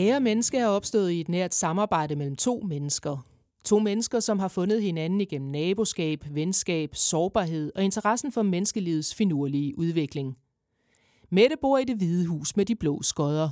[0.00, 3.26] Kære menneske er opstået i et nært samarbejde mellem to mennesker.
[3.64, 9.78] To mennesker, som har fundet hinanden igennem naboskab, venskab, sårbarhed og interessen for menneskelivets finurlige
[9.78, 10.36] udvikling.
[11.30, 13.50] Mette bor i det hvide hus med de blå skodder.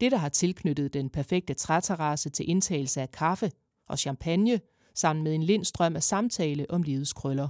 [0.00, 3.50] Det, der har tilknyttet den perfekte træterrasse til indtagelse af kaffe
[3.88, 4.60] og champagne,
[4.94, 7.48] sammen med en lindstrøm af samtale om livets krøller.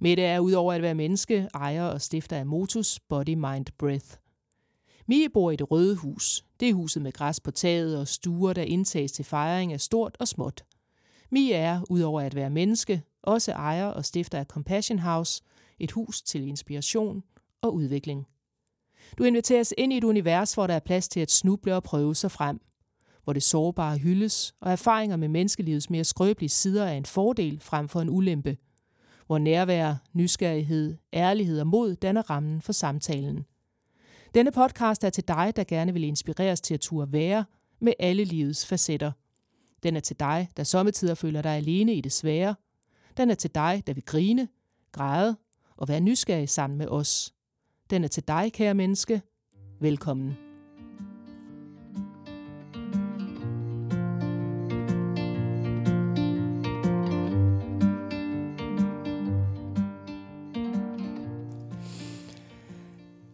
[0.00, 4.16] Mette er udover at være menneske, ejer og stifter af Motus Body Mind Breath.
[5.06, 6.44] Mie bor i det røde hus.
[6.60, 10.16] Det er huset med græs på taget og stuer, der indtages til fejring af stort
[10.20, 10.64] og småt.
[11.30, 15.42] Mia er, udover at være menneske, også ejer og stifter af Compassion House,
[15.78, 17.22] et hus til inspiration
[17.62, 18.26] og udvikling.
[19.18, 22.14] Du inviteres ind i et univers, hvor der er plads til at snuble og prøve
[22.14, 22.60] sig frem.
[23.24, 27.88] Hvor det sårbare hyldes, og erfaringer med menneskelivets mere skrøbelige sider er en fordel frem
[27.88, 28.56] for en ulempe.
[29.26, 33.44] Hvor nærvær, nysgerrighed, ærlighed og mod danner rammen for samtalen.
[34.34, 37.44] Denne podcast er til dig, der gerne vil inspireres til at turde være
[37.80, 39.12] med alle livets facetter.
[39.82, 42.54] Den er til dig, der sommetider føler dig alene i det svære.
[43.16, 44.48] Den er til dig, der vil grine,
[44.92, 45.36] græde
[45.76, 47.34] og være nysgerrig sammen med os.
[47.90, 49.22] Den er til dig, kære menneske.
[49.80, 50.36] Velkommen.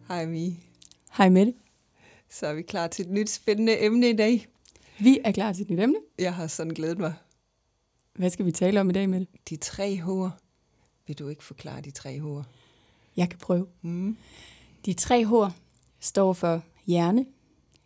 [0.07, 0.66] Hej Mi.
[1.17, 1.53] Hej Mette.
[2.29, 4.47] Så er vi klar til et nyt spændende emne i dag.
[4.99, 5.97] Vi er klar til et nyt emne.
[6.19, 7.13] Jeg har sådan glædet mig.
[8.15, 9.27] Hvad skal vi tale om i dag, Mette?
[9.49, 10.29] De tre H'er.
[11.07, 12.43] Vil du ikke forklare de tre H'er?
[13.17, 13.67] Jeg kan prøve.
[13.81, 14.17] Mm.
[14.85, 15.51] De tre H'er
[15.99, 17.25] står for hjerne,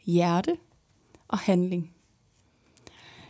[0.05, 0.57] hjerte
[1.27, 1.93] og handling.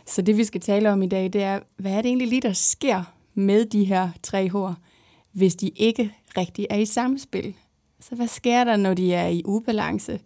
[0.06, 2.42] Så det vi skal tale om i dag, det er, hvad er det egentlig lige,
[2.42, 4.74] der sker med de her tre H'er,
[5.32, 7.54] hvis de ikke rigtig er i samspil?
[8.02, 10.20] Så hvad sker der, når de er i ubalance?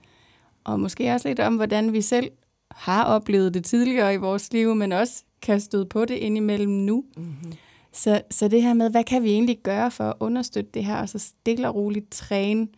[0.65, 2.31] Og måske også lidt om, hvordan vi selv
[2.71, 7.05] har oplevet det tidligere i vores liv, men også kan støde på det indimellem nu.
[7.17, 7.53] Mm-hmm.
[7.93, 10.97] Så, så det her med, hvad kan vi egentlig gøre for at understøtte det her,
[10.97, 12.69] og så stille og roligt træne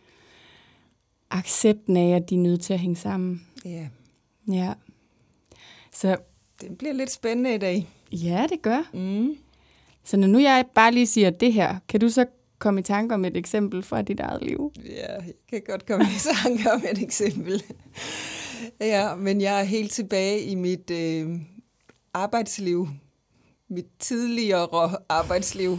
[1.31, 3.47] accepten af, at de er nødt til at hænge sammen.
[3.65, 3.87] Ja,
[4.47, 4.73] Ja.
[5.91, 6.17] Så
[6.61, 7.87] det bliver lidt spændende i dag.
[8.11, 8.89] ja, det gør.
[8.93, 9.35] Mm.
[10.03, 12.25] Så når nu jeg bare lige siger det her, kan du så
[12.59, 14.73] komme i tanke om et eksempel fra dit eget liv?
[14.85, 17.63] Ja, jeg kan godt komme i tanke om et eksempel.
[18.81, 21.29] ja, men jeg er helt tilbage i mit øh,
[22.13, 22.87] arbejdsliv.
[23.69, 25.71] Mit tidligere arbejdsliv.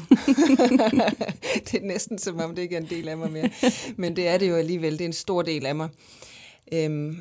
[1.67, 3.51] det er næsten som om, det ikke er en del af mig mere.
[3.97, 4.93] Men det er det jo alligevel.
[4.93, 5.89] Det er en stor del af mig.
[6.73, 7.19] Øhm,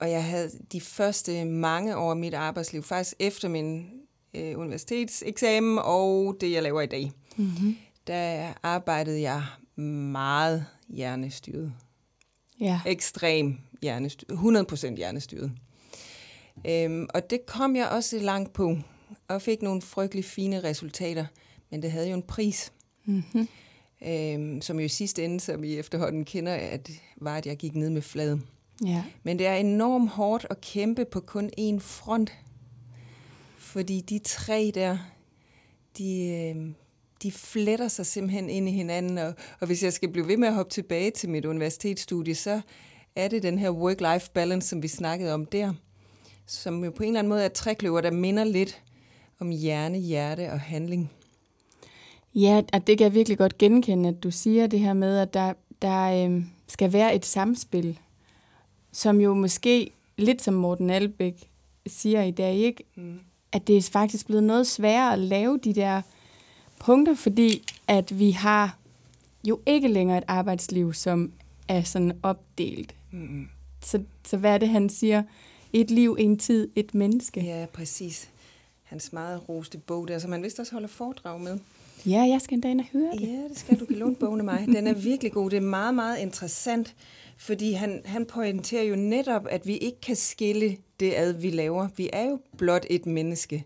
[0.00, 3.86] og jeg havde de første mange år af mit arbejdsliv, faktisk efter min
[4.34, 7.76] øh, universitetseksamen og det, jeg laver i dag, Mm-hmm.
[8.06, 9.44] Der arbejdede jeg
[9.76, 11.72] meget hjernestyret.
[12.60, 12.80] Ja.
[12.86, 14.72] Ekstrem hjernestyret.
[14.72, 15.52] 100% hjernestyret.
[16.66, 18.76] Øhm, og det kom jeg også langt på,
[19.28, 21.26] og fik nogle frygtelig fine resultater.
[21.70, 22.72] Men det havde jo en pris,
[23.04, 23.48] Mm-hmm.
[24.06, 27.74] øhm, som jo i sidste ende, som I efterhånden kender, at, var, at jeg gik
[27.74, 28.46] ned med fladen.
[28.84, 29.04] Ja.
[29.22, 32.32] Men det er enormt hårdt at kæmpe på kun én front.
[33.58, 34.98] Fordi de tre der,
[35.98, 36.26] de,
[36.56, 36.72] øh,
[37.22, 39.18] de fletter sig simpelthen ind i hinanden.
[39.18, 42.60] Og, og hvis jeg skal blive ved med at hoppe tilbage til mit universitetsstudie, så
[43.16, 45.72] er det den her work-life balance, som vi snakkede om der.
[46.46, 48.82] Som jo på en eller anden måde er et trækløver, der minder lidt
[49.40, 51.10] om hjerne, hjerte og handling.
[52.34, 55.34] Ja, og det kan jeg virkelig godt genkende, at du siger det her med, at
[55.34, 57.98] der, der øh, skal være et samspil,
[58.92, 61.50] som jo måske, lidt som Morten Albæk
[61.86, 62.84] siger i dag, ikke?
[62.96, 63.20] Mm.
[63.52, 66.02] at det er faktisk blevet noget sværere at lave de der
[66.82, 68.78] punkter, fordi at vi har
[69.44, 71.32] jo ikke længere et arbejdsliv, som
[71.68, 72.94] er sådan opdelt.
[73.10, 73.48] Mm.
[73.80, 75.22] Så, så hvad er det, han siger?
[75.72, 77.40] Et liv, en tid, et menneske.
[77.40, 78.28] Ja, præcis.
[78.82, 81.58] Hans meget roste bog der, som han vist også holder foredrag med.
[82.06, 83.20] Ja, jeg skal endda ind og høre det.
[83.20, 84.66] Ja, det skal du kan låne bogen af mig.
[84.66, 85.50] Den er virkelig god.
[85.50, 86.94] Det er meget, meget interessant,
[87.36, 91.88] fordi han, han pointerer jo netop, at vi ikke kan skille det ad, vi laver.
[91.96, 93.64] Vi er jo blot et menneske.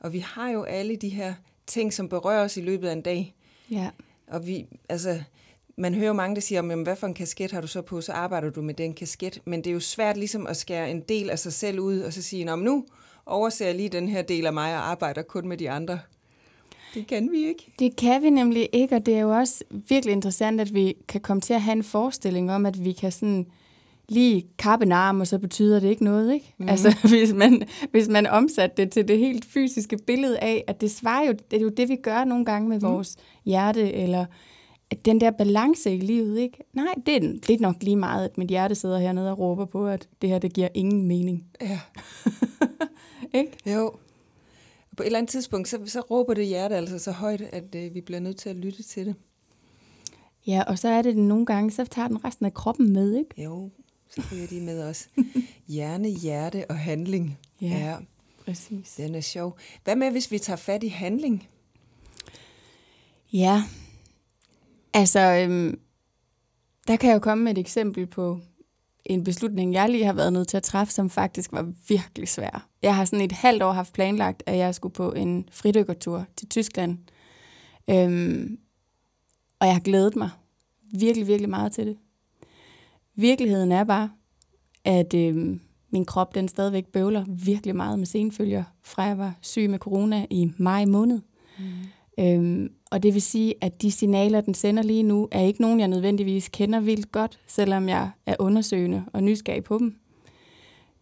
[0.00, 1.34] Og vi har jo alle de her
[1.66, 3.34] ting, som berører os i løbet af en dag.
[3.70, 3.90] Ja.
[4.26, 5.22] Og vi, altså,
[5.76, 8.00] man hører jo mange, der siger, jamen, hvad for en kasket har du så på,
[8.00, 9.40] så arbejder du med den kasket.
[9.44, 12.12] Men det er jo svært ligesom at skære en del af sig selv ud, og
[12.12, 12.86] så sige, men nu
[13.26, 15.98] overser jeg lige den her del af mig, og arbejder kun med de andre.
[16.94, 17.72] Det kan vi ikke.
[17.78, 21.20] Det kan vi nemlig ikke, og det er jo også virkelig interessant, at vi kan
[21.20, 23.46] komme til at have en forestilling om, at vi kan sådan
[24.08, 26.54] lige kappe en arm, og så betyder det ikke noget, ikke?
[26.58, 26.68] Mm.
[26.68, 30.90] Altså, hvis man, hvis man omsatte det til det helt fysiske billede af, at det
[30.90, 32.88] svarer jo, det er jo det, vi gør nogle gange med Mhm.
[32.88, 34.24] vores hjerte, eller
[35.04, 36.58] den der balance i livet, ikke?
[36.72, 39.64] Nej, det er, det er nok lige meget, at mit hjerte sidder hernede og råber
[39.64, 41.44] på, at det her, det giver ingen mening.
[41.60, 41.80] Ja.
[43.34, 43.52] Ikke?
[43.74, 43.92] Jo.
[44.96, 47.94] På et eller andet tidspunkt, så, så råber det hjerte altså så højt, at øh,
[47.94, 49.14] vi bliver nødt til at lytte til det.
[50.46, 53.42] Ja, og så er det nogle gange, så tager den resten af kroppen med, ikke?
[53.42, 53.70] Jo,
[54.10, 55.08] så bliver de med os.
[55.68, 57.38] Hjerne, hjerte og handling.
[57.60, 57.96] Ja.
[58.44, 58.94] Præcis.
[58.96, 59.58] Den er sjov.
[59.84, 61.48] Hvad med, hvis vi tager fat i handling?
[63.32, 63.62] Ja,
[64.94, 65.80] altså, øhm,
[66.86, 68.40] der kan jeg jo komme med et eksempel på
[69.04, 72.68] en beslutning, jeg lige har været nødt til at træffe, som faktisk var virkelig svær.
[72.82, 76.48] Jeg har sådan et halvt år haft planlagt, at jeg skulle på en fridykkertur til
[76.48, 76.98] Tyskland.
[77.90, 78.58] Øhm,
[79.60, 80.30] og jeg har glædet mig
[80.98, 81.96] virkelig, virkelig meget til det.
[83.16, 84.10] Virkeligheden er bare,
[84.84, 85.60] at øhm,
[85.90, 90.26] min krop den stadigvæk bøvler virkelig meget med senfølger, fra jeg var syg med corona
[90.30, 91.20] i maj måned.
[91.58, 91.64] Mm.
[92.18, 95.80] Øhm, og det vil sige, at de signaler, den sender lige nu, er ikke nogen,
[95.80, 99.96] jeg nødvendigvis kender vildt godt, selvom jeg er undersøgende og nysgerrig på dem.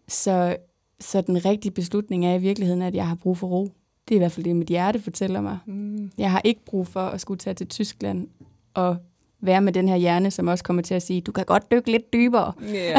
[0.08, 0.56] Så,
[1.00, 3.68] så den rigtige beslutning er i virkeligheden, at jeg har brug for ro.
[4.08, 5.58] Det er i hvert fald det, mit hjerte fortæller mig.
[5.66, 6.10] Mm.
[6.18, 8.28] Jeg har ikke brug for at skulle tage til Tyskland
[8.74, 8.96] og
[9.44, 11.90] være med den her hjerne, som også kommer til at sige, du kan godt dykke
[11.90, 12.52] lidt dybere.
[12.74, 12.98] Yeah.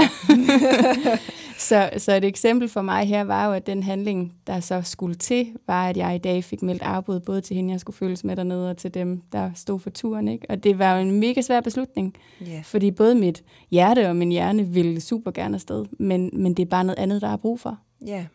[1.59, 5.15] så, så et eksempel for mig her var jo, at den handling, der så skulle
[5.15, 8.23] til, var, at jeg i dag fik meldt afbud, både til hende, jeg skulle følges
[8.23, 10.27] med dernede, og til dem, der stod for turen.
[10.27, 10.45] Ikke?
[10.49, 12.63] Og det var jo en mega svær beslutning, Yeah.
[12.63, 16.69] fordi både mit hjerte og min hjerne ville super gerne afsted, men, men det er
[16.69, 17.77] bare noget andet, der er brug for.
[18.05, 18.25] Ja,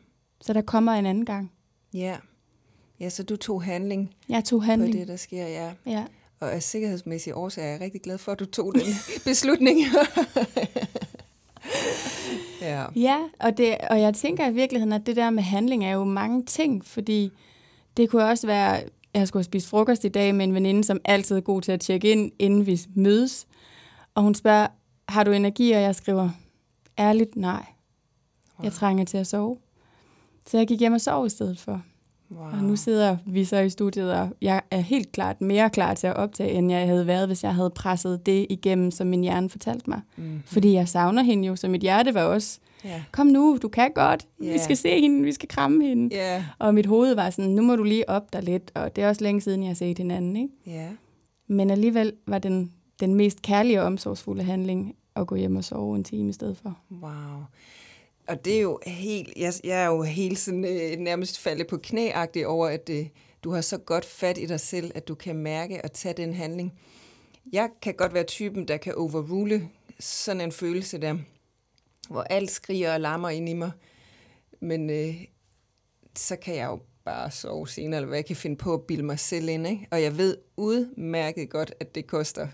[0.40, 1.52] Så der kommer en anden gang.
[1.94, 2.16] ja.
[3.00, 4.94] Ja, så du tog handling, Jeg tog handling.
[4.94, 5.70] på det, der sker, ja.
[5.86, 6.04] Ja.
[6.40, 8.82] Og af sikkerhedsmæssige årsager er jeg rigtig glad for, at du tog den
[9.30, 9.80] beslutning.
[12.62, 12.84] ja.
[12.96, 16.04] Ja, og, det, og jeg tænker i virkeligheden, at det der med handling er jo
[16.04, 17.32] mange ting, fordi
[17.96, 18.82] det kunne også være,
[19.14, 21.72] jeg skulle have spist frokost i dag med en veninde, som altid er god til
[21.72, 23.46] at tjekke ind, inden vi mødes.
[24.14, 24.66] Og hun spørger,
[25.08, 25.72] har du energi?
[25.72, 26.30] Og jeg skriver,
[26.98, 27.64] ærligt, nej.
[28.62, 29.58] Jeg trænger til at sove.
[30.46, 31.82] Så jeg gik hjem og sov i stedet for.
[32.30, 32.42] Wow.
[32.52, 36.06] Og nu sidder vi så i studiet, og jeg er helt klart mere klar til
[36.06, 39.50] at optage, end jeg havde været, hvis jeg havde presset det igennem, som min hjerne
[39.50, 40.00] fortalte mig.
[40.16, 40.42] Mm.
[40.46, 43.02] Fordi jeg savner hende jo, så mit hjerte var også, Ja.
[43.12, 44.52] kom nu, du kan godt, Ja.
[44.52, 46.16] vi skal se hende, vi skal kramme hende.
[46.16, 46.44] Ja.
[46.58, 49.08] Og mit hoved var sådan, nu må du lige op der lidt, og det er
[49.08, 50.36] også længe siden, jeg har set hinanden.
[50.36, 50.48] Ikke?
[50.66, 50.88] Ja.
[51.48, 55.96] Men alligevel var den, den mest kærlige og omsorgsfulde handling at gå hjem og sove
[55.96, 56.78] en time i stedet for.
[57.02, 57.10] Wow.
[58.30, 61.76] Og det er jo helt, jeg, jeg er jo helt sådan øh, nærmest faldet på
[61.76, 63.06] knæagtig over, at øh,
[63.44, 66.34] du har så godt fat i dig selv, at du kan mærke og tage den
[66.34, 66.72] handling.
[67.52, 69.68] Jeg kan godt være typen, der kan overrule
[70.00, 71.16] sådan en følelse der,
[72.08, 73.70] hvor alt skriger og larmer ind i mig.
[74.60, 75.14] Men øh,
[76.16, 79.02] så kan jeg jo bare sove senere, eller hvad jeg kan finde på at bilde
[79.02, 79.66] mig selv ind.
[79.66, 79.86] Ikke?
[79.90, 82.48] Og jeg ved udmærket godt, at det koster.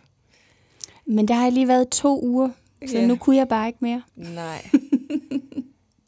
[1.06, 2.50] Men der har lige været to uger,
[2.86, 3.06] så Ja.
[3.06, 4.02] nu kunne jeg bare ikke mere.
[4.16, 4.70] Nej.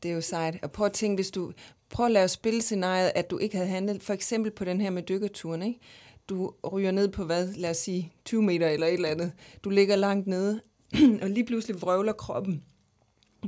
[0.02, 0.58] det er jo sejt.
[0.62, 1.52] Og prøv at tænke, hvis du...
[1.90, 5.02] Prøv at lave spilscenariet, at du ikke havde handlet, for eksempel på den her med
[5.02, 5.80] dykkerturen, ikke?
[6.28, 9.32] Du ryger ned på hvad, lad os sige, 20 meter eller et eller andet.
[9.64, 10.60] Du ligger langt nede,
[11.22, 12.62] og lige pludselig vrøvler kroppen.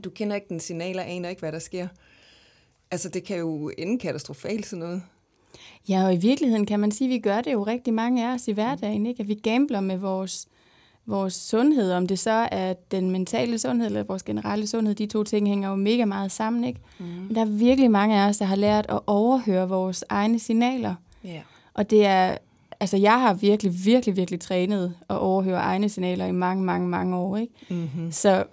[0.05, 1.89] Du kender ikke den signaler, aner ikke, hvad der sker.
[2.91, 5.03] Altså, det kan jo ende katastrofalt sådan noget.
[5.89, 8.35] Ja, og i virkeligheden kan man sige, at vi gør det jo rigtig mange af
[8.35, 9.21] os i hverdagen, ikke?
[9.21, 10.49] at vi gambler med vores,
[11.11, 15.25] vores sundhed, om det så er den mentale sundhed eller vores generelle sundhed, de to
[15.25, 16.65] ting hænger jo mega meget sammen.
[16.65, 16.81] Ikke?
[16.99, 17.05] Mm.
[17.05, 20.95] Men der er virkelig mange af os, der har lært at overhøre vores egne signaler.
[21.25, 21.41] Ja.
[21.75, 22.37] Og det er,
[22.81, 27.17] altså jeg har virkelig, virkelig, virkelig trænet at overhøre egne signaler i mange, mange, mange
[27.17, 27.37] år.
[27.37, 27.53] Ikke?
[27.71, 28.13] Mm-hmm.
[28.13, 28.45] Så,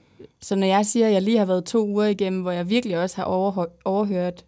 [0.41, 2.99] så når jeg siger, at jeg lige har været to uger igennem, hvor jeg virkelig
[2.99, 3.23] også har
[3.85, 4.45] overhørt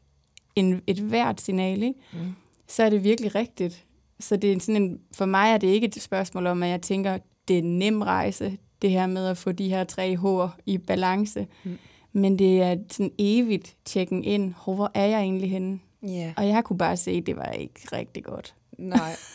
[0.55, 1.99] en, et hvert signal, ikke?
[2.13, 2.19] Mm.
[2.67, 3.85] så er det virkelig rigtigt.
[4.19, 6.81] Så det er sådan en, for mig er det ikke et spørgsmål om, at jeg
[6.81, 7.17] tænker,
[7.49, 10.77] det er en nem rejse, det her med at få de her tre H'er i
[10.77, 11.47] balance.
[11.63, 11.77] Mm.
[12.13, 15.79] Men det er sådan evigt tjekken ind, hvor er jeg egentlig henne?
[16.03, 16.33] Ja.
[16.37, 18.55] Og jeg kunne bare se, at det var ikke rigtig godt.
[18.77, 19.15] Nej.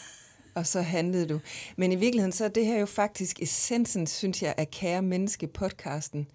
[0.55, 1.41] Og så handlede du.
[1.77, 6.27] Men i virkeligheden, så er det her jo faktisk essensen, synes jeg, af Kære Menneske-podcasten.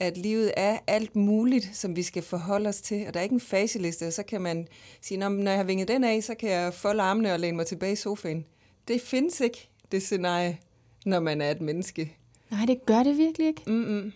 [0.00, 3.06] At livet er alt muligt, som vi skal forholde os til.
[3.06, 4.68] Og der er ikke en faseliste, og så kan man
[5.00, 7.66] sige, når jeg har vinget den af, så kan jeg folde armene og læne mig
[7.66, 8.44] tilbage i sofaen.
[8.88, 10.58] Det findes ikke, det scenarie,
[11.06, 12.16] når man er et menneske.
[12.50, 13.62] Nej, det gør det virkelig ikke.
[13.66, 14.12] Mm-mm.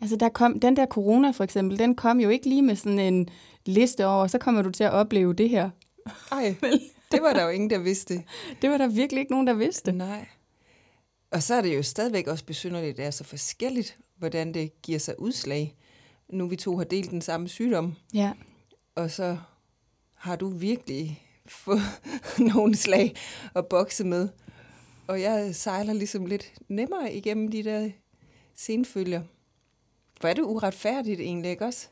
[0.00, 2.98] Altså, der kom, den der corona for eksempel, den kom jo ikke lige med sådan
[2.98, 3.28] en
[3.66, 5.70] liste over, så kommer du til at opleve det her.
[6.32, 6.54] Ej,
[7.12, 8.22] det var der jo ingen, der vidste.
[8.62, 9.92] Det var der virkelig ikke nogen, der vidste.
[9.92, 10.26] Nej.
[11.30, 14.82] Og så er det jo stadigvæk også besynderligt, at det er så forskelligt, hvordan det
[14.82, 15.74] giver sig udslag.
[16.28, 18.32] Nu vi to har delt den samme sygdom, Ja.
[18.94, 19.36] og så
[20.16, 21.80] har du virkelig fået
[22.54, 23.14] nogle slag
[23.54, 24.28] at bokse med.
[25.06, 27.90] Og jeg sejler ligesom lidt nemmere igennem de der
[28.54, 29.22] senfølger.
[30.20, 31.88] Hvor er det uretfærdigt egentlig, ikke også?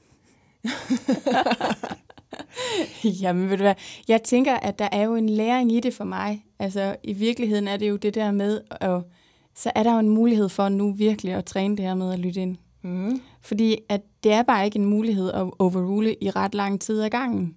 [3.22, 3.74] Jamen, ved du hvad,
[4.08, 6.44] jeg tænker, at der er jo en læring i det for mig.
[6.58, 9.02] Altså, i virkeligheden er det jo det der med, og
[9.54, 12.18] så er der jo en mulighed for nu virkelig at træne det her med at
[12.18, 12.56] lytte ind.
[12.82, 13.20] Mm.
[13.40, 17.10] Fordi at det er bare ikke en mulighed at overrule i ret lang tid ad
[17.10, 17.56] gangen.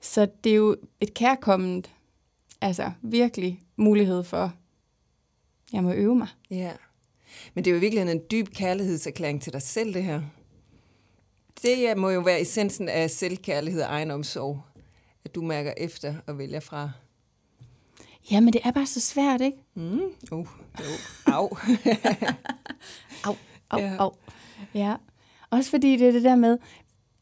[0.00, 1.90] Så det er jo et kærkomment,
[2.60, 4.52] altså virkelig mulighed for,
[5.72, 6.28] jeg må øve mig.
[6.50, 6.72] Ja.
[7.54, 10.22] Men det er jo virkelig en dyb kærlighedserklæring til dig selv, det her.
[11.62, 14.62] Det må jo være essensen af selvkærlighed og egenomsorg,
[15.24, 16.90] at du mærker efter og vælger fra.
[18.30, 19.58] Jamen, det er bare så svært, ikke?
[19.74, 20.00] Mm.
[20.32, 20.46] Uh,
[20.80, 20.84] jo.
[21.26, 21.48] Au.
[23.24, 23.36] au,
[23.70, 23.96] au, Ja.
[23.98, 24.12] au.
[24.74, 24.96] Ja.
[25.50, 26.58] Også fordi det er det der med,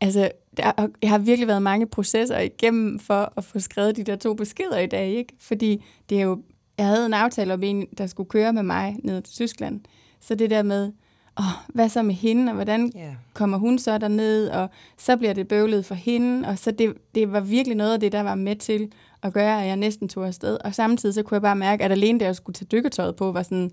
[0.00, 4.16] altså, der, jeg har virkelig været mange processer igennem for at få skrevet de der
[4.16, 5.34] to beskeder i dag, ikke?
[5.38, 6.42] Fordi det er jo,
[6.82, 9.80] jeg havde en aftale om en, der skulle køre med mig ned til Tyskland.
[10.20, 10.92] Så det der med,
[11.38, 13.14] åh, hvad så med hende, og hvordan ja.
[13.34, 17.32] kommer hun så derned, og så bliver det bøvlet for hende, og så det, det
[17.32, 20.26] var virkelig noget af det, der var med til at gøre, at jeg næsten tog
[20.26, 20.58] afsted.
[20.64, 23.32] Og samtidig så kunne jeg bare mærke, at alene det, jeg skulle tage dykketøjet på,
[23.32, 23.70] var sådan,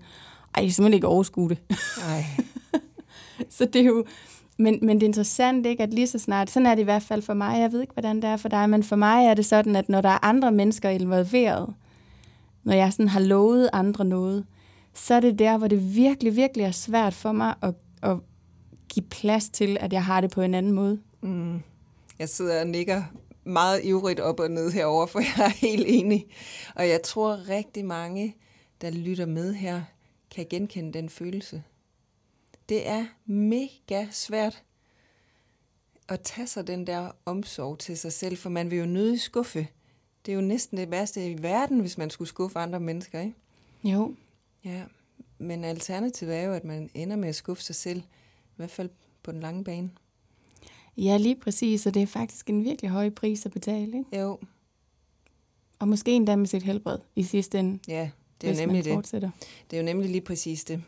[0.54, 1.58] ej, jeg kan simpelthen ikke overskue det.
[2.08, 2.24] Ej.
[3.56, 4.04] Så det er jo,
[4.56, 7.02] men, men det er interessant, ikke, at lige så snart, sådan er det i hvert
[7.02, 9.34] fald for mig, jeg ved ikke, hvordan det er for dig, men for mig er
[9.34, 11.74] det sådan, at når der er andre mennesker involveret,
[12.64, 14.46] når jeg sådan har lovet andre noget,
[14.94, 18.16] så er det der, hvor det virkelig, virkelig er svært for mig at, at
[18.88, 21.00] give plads til, at jeg har det på en anden måde.
[21.20, 21.60] Mm.
[22.18, 23.02] Jeg sidder og nikker
[23.44, 26.26] meget ivrigt op og ned herover, for jeg er helt enig.
[26.74, 28.36] Og jeg tror rigtig mange,
[28.80, 29.82] der lytter med her,
[30.34, 31.62] kan genkende den følelse.
[32.68, 34.62] Det er mega svært
[36.08, 39.68] at tage sig den der omsorg til sig selv, for man vil jo nødig skuffe.
[40.26, 43.34] Det er jo næsten det værste i verden, hvis man skulle skuffe andre mennesker, ikke?
[43.84, 44.14] Jo.
[44.64, 44.82] Ja,
[45.38, 48.90] men alternativet er jo, at man ender med at skuffe sig selv, i hvert fald
[49.22, 49.90] på den lange bane.
[50.96, 54.18] Ja, lige præcis, og det er faktisk en virkelig høj pris at betale, ikke?
[54.20, 54.38] Jo,
[55.78, 58.10] Og måske endda med sit helbred i sidste ende, ja,
[58.40, 58.92] det er jo hvis nemlig man det.
[58.94, 59.30] fortsætter.
[59.70, 60.82] Det er jo nemlig lige præcis det.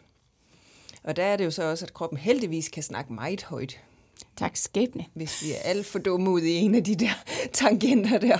[1.02, 3.80] Og der er det jo så også, at kroppen heldigvis kan snakke meget højt,
[4.36, 5.04] Tak skæbne.
[5.14, 8.38] hvis vi er alt for dumme ud i en af de der tangenter der.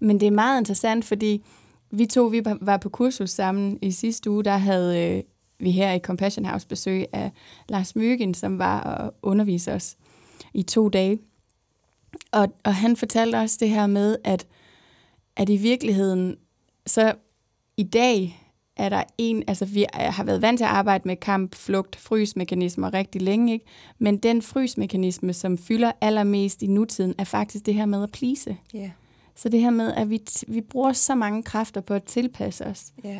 [0.00, 1.44] Men det er meget interessant, fordi
[1.90, 4.44] vi to vi var på kursus sammen i sidste uge.
[4.44, 5.22] Der havde øh,
[5.60, 7.32] vi her i Compassion House besøg af
[7.68, 9.96] Lars Myggen, som var og undervise os
[10.54, 11.18] i to dage.
[12.32, 14.46] Og, og han fortalte også det her med, at,
[15.36, 16.36] at i virkeligheden,
[16.86, 17.14] så
[17.76, 18.44] i dag
[18.76, 22.94] er der en, altså vi har været vant til at arbejde med kamp, flugt, frysmekanismer
[22.94, 23.64] rigtig længe, ikke?
[23.98, 28.56] men den frysmekanisme, som fylder allermest i nutiden, er faktisk det her med at plise.
[28.74, 28.90] Ja,
[29.38, 32.92] så det her med, at vi, vi bruger så mange kræfter på at tilpasse os
[33.04, 33.18] ja,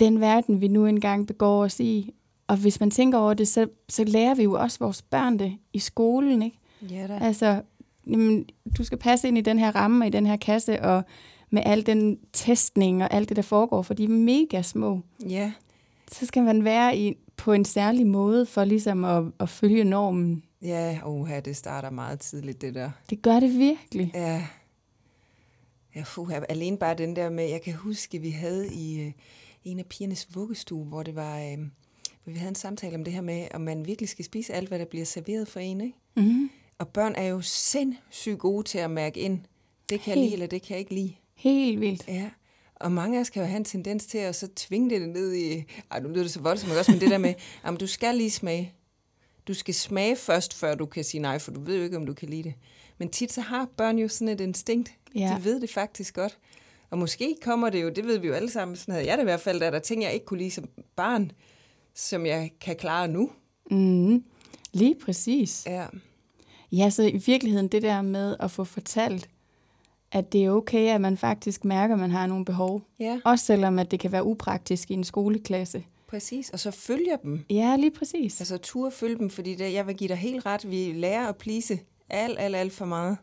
[0.00, 2.14] den verden, vi nu engang begår os i.
[2.46, 5.52] Og hvis man tænker over det, så, så lærer vi jo også vores børn det
[5.72, 6.42] i skolen.
[6.42, 6.58] Ikke?
[6.90, 7.18] ja da.
[7.20, 7.62] Altså,
[8.06, 8.44] jamen,
[8.78, 11.02] du skal passe ind i den her ramme, i den her kasse, og
[11.50, 15.00] med al den testning og alt det, der foregår, for de er mega små.
[15.28, 15.52] Ja,
[16.12, 20.42] Så skal man være i, på en særlig måde for ligesom at, at følge normen.
[20.62, 22.90] ja, oha, det starter meget tidligt, det der.
[23.10, 24.10] Det gør det virkelig.
[24.14, 24.46] Ja,
[25.94, 29.12] ja fuha, alene bare den der med, jeg kan huske, vi havde i øh,
[29.64, 31.58] en af pigernes vuggestue, hvor det var, øh,
[32.24, 34.68] hvor vi havde en samtale om det her med, om man virkelig skal spise alt,
[34.68, 35.98] hvad der bliver serveret for en, ikke?
[36.16, 36.50] Mm-hmm.
[36.78, 39.40] Og børn er jo sindssygt gode til at mærke ind,
[39.88, 40.24] det kan jeg Helt.
[40.24, 41.14] lide, eller det kan jeg ikke lide.
[41.34, 42.08] Helt vildt.
[42.08, 42.30] Ja,
[42.74, 45.34] og mange af os kan jo have en tendens til at så tvinge det ned
[45.34, 48.14] i, ej nu lyder det så voldsomt, også, men det der med, jamen du skal
[48.14, 48.72] lige smage.
[49.48, 52.06] Du skal smage først, før du kan sige nej, for du ved jo ikke, om
[52.06, 52.54] du kan lide det.
[52.98, 54.92] Men tit så har børn jo sådan et instinkt.
[55.14, 55.36] Ja.
[55.38, 56.38] De ved det faktisk godt.
[56.90, 59.22] Og måske kommer det jo, det ved vi jo alle sammen, sådan havde jeg det
[59.22, 61.32] i hvert fald, at der er ting, jeg ikke kunne lide som barn,
[61.94, 63.30] som jeg kan klare nu.
[63.70, 64.24] Mm,
[64.72, 65.66] lige præcis.
[65.66, 65.86] Ja,
[66.72, 69.28] Ja, så i virkeligheden det der med at få fortalt,
[70.12, 72.82] at det er okay, at man faktisk mærker, at man har nogle behov.
[73.00, 75.84] ja Også selvom at det kan være upraktisk i en skoleklasse.
[76.08, 76.50] Præcis.
[76.50, 77.44] Og så følger dem.
[77.50, 78.40] Ja, lige præcis.
[78.40, 81.36] Altså tur følge dem, fordi det, jeg vil give dig helt ret, vi lærer at
[81.36, 81.78] plise
[82.10, 83.16] alt, alt, alt for meget.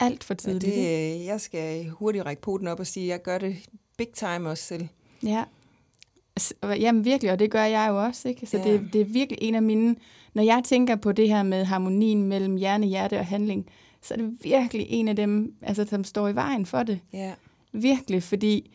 [0.00, 0.74] Alt for Og tidligt.
[0.74, 3.56] det, øh, jeg skal hurtigt række poten op og sige, at jeg gør det
[3.96, 4.88] big time også selv.
[5.22, 5.44] Ja.
[6.62, 8.28] Jamen virkelig, og det gør jeg jo også.
[8.28, 8.46] Ikke?
[8.46, 8.64] Så ja.
[8.64, 9.96] det, det er virkelig en af mine...
[10.34, 13.66] Når jeg tænker på det her med harmonien mellem hjerne, hjerte og handling,
[14.02, 17.00] så er det virkelig en af dem, altså, som står i vejen for det.
[17.12, 17.32] Ja,
[17.72, 18.70] Virkelig, fordi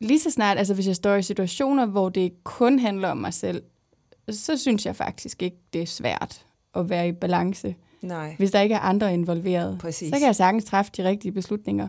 [0.00, 3.34] lige så snart, altså hvis jeg står i situationer, hvor det kun handler om mig
[3.34, 3.62] selv,
[4.30, 8.34] så synes jeg faktisk ikke, det er svært at være i balance, nej.
[8.38, 9.78] hvis der ikke er andre involveret.
[9.80, 10.08] Præcis.
[10.08, 11.88] Så kan jeg sagtens træffe de rigtige beslutninger.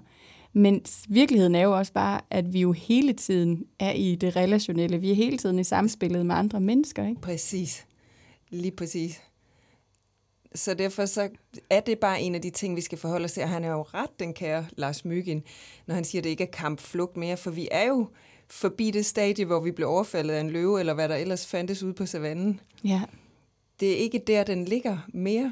[0.53, 4.97] Men virkeligheden er jo også bare, at vi jo hele tiden er i det relationelle.
[4.97, 7.21] Vi er hele tiden i samspillet med andre mennesker, ikke?
[7.21, 7.85] Præcis.
[8.49, 9.21] Lige præcis.
[10.55, 11.29] Så derfor så
[11.69, 13.43] er det bare en af de ting, vi skal forholde os til.
[13.43, 15.43] Og han er jo ret, den kære Lars Myggen,
[15.87, 17.37] når han siger, at det ikke er kampflugt mere.
[17.37, 18.07] For vi er jo
[18.49, 21.83] forbi det stadie, hvor vi blev overfaldet af en løve, eller hvad der ellers fandtes
[21.83, 22.59] ude på savannen.
[22.83, 23.01] Ja.
[23.79, 25.51] Det er ikke der, den ligger mere.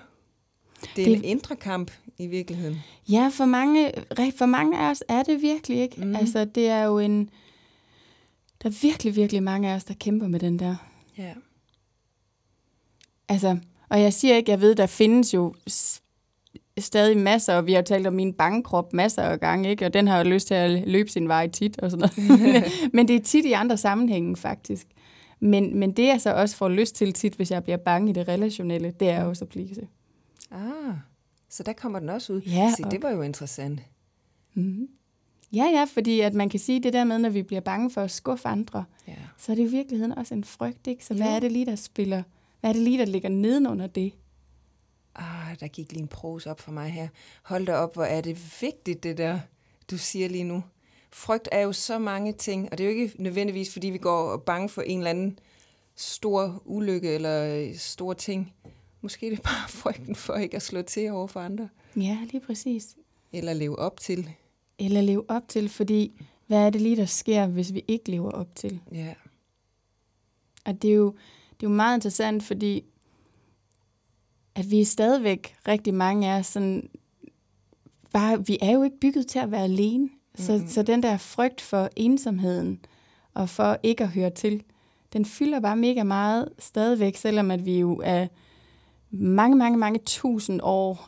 [0.95, 1.17] Det er det...
[1.17, 2.77] en indre kamp i virkeligheden.
[3.09, 3.91] Ja, for mange,
[4.37, 6.05] for mange af os er det virkelig ikke.
[6.05, 6.15] Mm.
[6.15, 7.29] Altså, det er jo en...
[8.63, 10.75] Der er virkelig, virkelig mange af os, der kæmper med den der.
[11.17, 11.33] Ja.
[13.29, 15.53] Altså, og jeg siger ikke, jeg ved, der findes jo
[16.79, 19.85] stadig masser, og vi har talt om min bangekrop masser af gange, ikke?
[19.85, 22.71] og den har jo lyst til at løbe sin vej tit og sådan noget.
[22.93, 24.87] men det er tit i andre sammenhænge faktisk.
[25.39, 28.13] Men, men det jeg så også får lyst til tit, hvis jeg bliver bange i
[28.13, 29.87] det relationelle, det er også at plise.
[30.51, 30.93] Ah,
[31.49, 32.41] så der kommer den også ud.
[32.41, 33.79] Ja, Se, det var jo interessant.
[34.53, 34.87] Mm-hmm.
[35.53, 38.01] Ja, ja, fordi at man kan sige det der med, når vi bliver bange for
[38.01, 39.13] at skuffe andre, ja.
[39.37, 41.05] så er det i virkeligheden også en frygt, ikke?
[41.05, 42.23] Så hvad er det lige, der spiller?
[42.59, 44.13] Hvad er det lige, der ligger nedenunder det?
[45.15, 47.07] Ah, der gik lige en pros op for mig her.
[47.43, 49.39] Hold da op, hvor er det vigtigt, det der,
[49.91, 50.63] du siger lige nu.
[51.13, 54.31] Frygt er jo så mange ting, og det er jo ikke nødvendigvis, fordi vi går
[54.31, 55.39] og bange for en eller anden
[55.95, 58.53] stor ulykke eller stor ting.
[59.01, 61.69] Måske er det bare frygten for ikke at slå til over for andre.
[61.95, 62.95] Ja, lige præcis.
[63.31, 64.29] Eller leve op til.
[64.79, 68.31] Eller leve op til, fordi hvad er det lige, der sker, hvis vi ikke lever
[68.31, 68.79] op til?
[68.91, 69.13] Ja.
[70.65, 71.15] Og det er jo,
[71.59, 72.83] det er jo meget interessant, fordi
[74.55, 76.89] at vi er stadigvæk rigtig mange af sådan,
[78.13, 80.09] bare, vi er jo ikke bygget til at være alene.
[80.35, 80.67] Så, mm-hmm.
[80.67, 82.79] så den der frygt for ensomheden
[83.33, 84.63] og for ikke at høre til,
[85.13, 88.27] den fylder bare mega meget stadigvæk, selvom at vi jo er
[89.11, 91.07] mange, mange, mange tusind år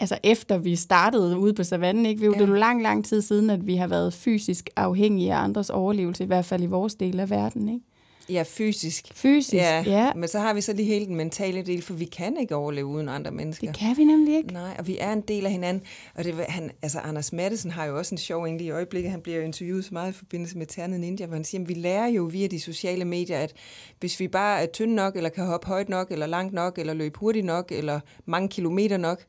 [0.00, 2.20] altså efter vi startede ude på savannen, ikke?
[2.20, 5.38] Vi er jo det lang, lang tid siden, at vi har været fysisk afhængige af
[5.38, 7.84] andres overlevelse, i hvert fald i vores del af verden, ikke?
[8.30, 9.08] Ja, fysisk.
[9.14, 9.82] Fysisk, ja.
[9.86, 10.12] ja.
[10.14, 12.86] Men så har vi så lige hele den mentale del, for vi kan ikke overleve
[12.86, 13.66] uden andre mennesker.
[13.66, 14.52] Det kan vi nemlig ikke.
[14.52, 15.82] Nej, og vi er en del af hinanden.
[16.14, 19.10] Og det, han, altså Anders Madsen har jo også en sjov egentlig i øjeblikket.
[19.10, 21.68] Han bliver jo interviewet så meget i forbindelse med Ternet Ninja, hvor han siger, at
[21.68, 23.52] vi lærer jo via de sociale medier, at
[24.00, 26.94] hvis vi bare er tynde nok, eller kan hoppe højt nok, eller langt nok, eller
[26.94, 29.24] løbe hurtigt nok, eller mange kilometer nok,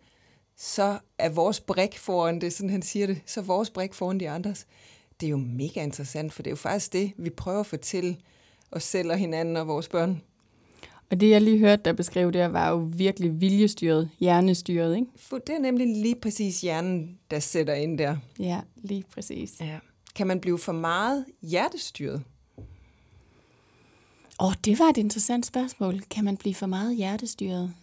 [0.57, 4.19] så er vores brik foran det, sådan han siger det, så er vores brik foran
[4.19, 4.67] de andres.
[5.19, 8.17] Det er jo mega interessant, for det er jo faktisk det, vi prøver at fortælle
[8.71, 10.21] os selv og hinanden og vores børn.
[11.11, 15.07] Og det, jeg lige hørte der beskrev der, var jo virkelig viljestyret, hjernestyret, ikke?
[15.47, 18.17] Det er nemlig lige præcis hjernen, der sætter ind der.
[18.39, 19.59] Ja, lige præcis.
[19.59, 19.79] Ja.
[20.15, 22.23] Kan man blive for meget hjertestyret?
[24.41, 26.01] Åh, oh, det var et interessant spørgsmål.
[26.09, 27.73] Kan man blive for meget hjertestyret?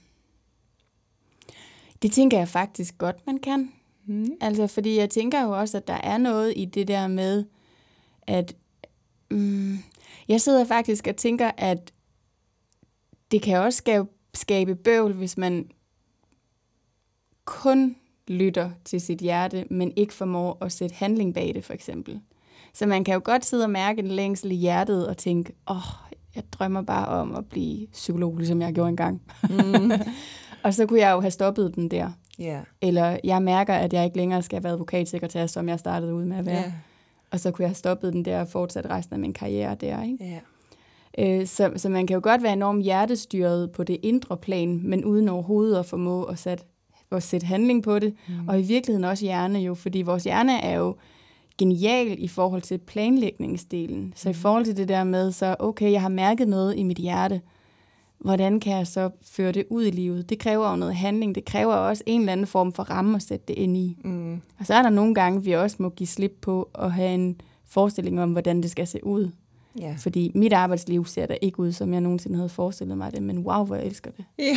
[2.03, 3.73] Det tænker jeg faktisk godt, man kan.
[4.07, 4.29] Mm.
[4.41, 7.45] Altså, fordi jeg tænker jo også, at der er noget i det der med,
[8.27, 8.57] at
[9.31, 9.79] mm,
[10.29, 11.93] jeg sidder faktisk og tænker, at
[13.31, 15.71] det kan også skabe, skabe bøvl, hvis man
[17.45, 17.97] kun
[18.29, 22.21] lytter til sit hjerte, men ikke formår at sætte handling bag det, for eksempel.
[22.75, 25.77] Så man kan jo godt sidde og mærke en længsel i hjertet og tænke, åh,
[25.77, 29.23] oh, jeg drømmer bare om at blive psykolog, ligesom jeg gjorde engang.
[29.43, 29.91] Mm.
[30.65, 32.11] og så kunne jeg jo have stoppet den der.
[32.41, 32.65] Yeah.
[32.83, 36.37] Eller jeg mærker, at jeg ikke længere skal være advokatsekretær, som jeg startede ud med
[36.37, 36.63] at være.
[36.63, 36.73] Yeah.
[37.31, 40.03] Og så kunne jeg have stoppet den der og fortsat resten af min karriere der.
[40.03, 40.25] Ikke?
[40.25, 41.41] Yeah.
[41.41, 45.05] Øh, så, så man kan jo godt være enormt hjertestyret på det indre plan, men
[45.05, 46.65] uden overhovedet at formå at sætte,
[47.13, 48.15] at sætte handling på det.
[48.29, 48.49] Mm.
[48.49, 50.97] Og i virkeligheden også hjerne jo, fordi vores hjerne er jo
[51.59, 54.13] genial i forhold til planlægningsdelen.
[54.17, 54.39] Så i mm.
[54.39, 57.41] forhold til det der med, så okay, jeg har mærket noget i mit hjerte,
[58.19, 60.31] hvordan kan jeg så føre det ud i livet?
[60.31, 61.35] Det kræver jo noget handling.
[61.35, 63.97] Det kræver også en eller anden form for ramme at sætte det ind i.
[64.05, 64.35] Mm.
[64.59, 67.41] Og så er der nogle gange, vi også må give slip på at have en
[67.67, 69.31] forestilling om, hvordan det skal se ud.
[69.81, 69.95] Ja.
[69.99, 73.39] Fordi mit arbejdsliv ser da ikke ud, som jeg nogensinde havde forestillet mig det, men
[73.39, 74.25] wow, hvor jeg elsker det.
[74.39, 74.57] Ja.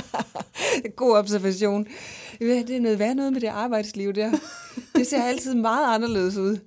[0.96, 1.86] God observation.
[2.40, 4.30] Det er noget værd noget med det arbejdsliv der.
[4.96, 6.58] Det ser altid meget anderledes ud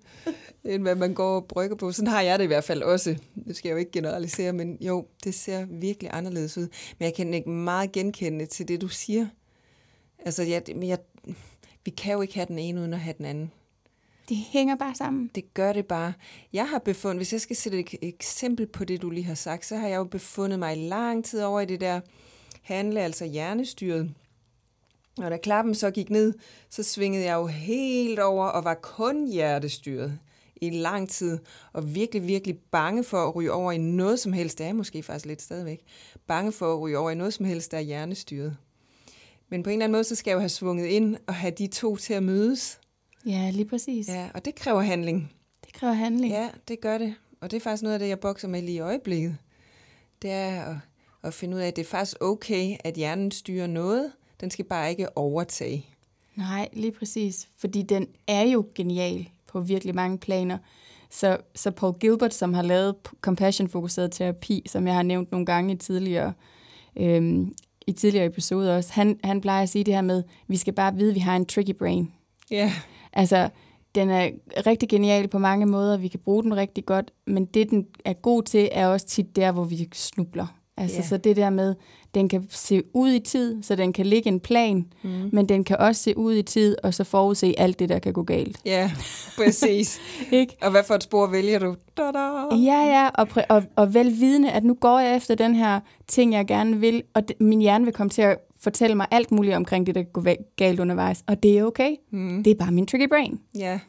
[0.66, 1.92] end hvad man går og brygger på.
[1.92, 3.18] Sådan har jeg det i hvert fald også.
[3.48, 6.68] Det skal jeg jo ikke generalisere, men jo, det ser virkelig anderledes ud.
[7.00, 9.28] Men jeg kan ikke meget genkende til det, du siger.
[10.20, 10.98] Altså, jeg, jeg,
[11.86, 13.52] vi kan jo ikke have den ene uden at have den anden.
[14.30, 15.32] Det hænger bare sammen.
[15.36, 16.14] Det gør det bare.
[16.54, 19.66] Jeg har befundet, hvis jeg skal sætte et eksempel på det, du lige har sagt,
[19.66, 22.00] så har jeg jo befundet mig i lang tid over i det der
[22.62, 24.12] handle, altså hjernestyret.
[25.18, 26.34] Og da klappen så gik ned,
[26.70, 30.20] så svingede jeg jo helt over og var kun hjertestyret
[30.62, 31.40] i lang tid,
[31.74, 35.04] og virkelig, virkelig bange for at ryge over i noget som helst, det er måske
[35.04, 35.82] faktisk lidt stadigvæk,
[36.28, 38.58] bange for at ryge over i noget som helst, der er hjernestyret.
[39.50, 41.52] Men på en eller anden måde, så skal jeg jo have svunget ind og have
[41.52, 42.80] de to til at mødes.
[43.26, 44.08] Ja, lige præcis.
[44.08, 45.34] Ja, og det kræver handling.
[45.66, 46.34] Det kræver handling.
[46.34, 47.16] Ja, det gør det.
[47.42, 49.38] Og det er faktisk noget af det, jeg bokser med lige i øjeblikket.
[50.22, 50.76] Det er at,
[51.24, 54.12] at finde ud af, at det er faktisk okay, at hjernen styrer noget.
[54.42, 55.86] Den skal bare ikke overtage.
[56.36, 57.50] Nej, lige præcis.
[57.58, 60.58] Fordi den er jo genial på virkelig mange planer.
[61.10, 65.74] Så, så Paul Gilbert, som har lavet compassion-fokuseret terapi, som jeg har nævnt nogle gange
[65.74, 66.34] i tidligere,
[66.96, 67.54] øhm,
[67.88, 70.96] i tidligere episoder også, han, han plejer at sige det her med, vi skal bare
[70.96, 72.12] vide, at vi har en tricky brain.
[72.52, 72.72] Ja.
[73.14, 73.50] Altså,
[73.96, 74.30] den er
[74.68, 78.14] rigtig genial på mange måder, vi kan bruge den rigtig godt, men det, den er
[78.14, 80.48] god til, er også tit der, hvor vi snubler.
[80.78, 81.04] Altså, Ja.
[81.08, 81.76] så det der med,
[82.16, 85.30] den kan se ud i tid, så den kan ligge en plan, mm.
[85.34, 88.14] men den kan også se ud i tid, og så forudse alt det, der kan
[88.14, 88.58] gå galt.
[88.66, 88.92] Ja,
[89.38, 90.00] præcis.
[90.32, 90.58] Ikke?
[90.62, 91.76] og hvad for et spor vælger du?
[91.98, 92.56] Da-da.
[92.56, 96.34] Ja, ja, og, præ- og, og velvidende, at nu går jeg efter den her ting,
[96.34, 99.56] jeg gerne vil, og det, min hjerne vil komme til at fortælle mig alt muligt
[99.56, 101.92] omkring det, der går va- galt undervejs, og det er okay.
[102.12, 102.44] Mm.
[102.44, 103.40] Det er bare min tricky brain.
[103.58, 103.80] Ja,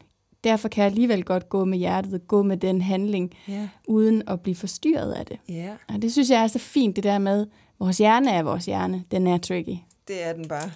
[0.46, 4.40] Derfor kan jeg alligevel godt gå med hjertet, gå med den handling, ja, uden at
[4.40, 5.38] blive forstyrret af det.
[5.48, 5.76] ja.
[5.88, 7.46] Og det synes jeg er så fint, det der med,
[7.78, 9.04] vores hjerne er vores hjerne.
[9.10, 9.76] Den er tricky.
[10.08, 10.70] Det er den bare.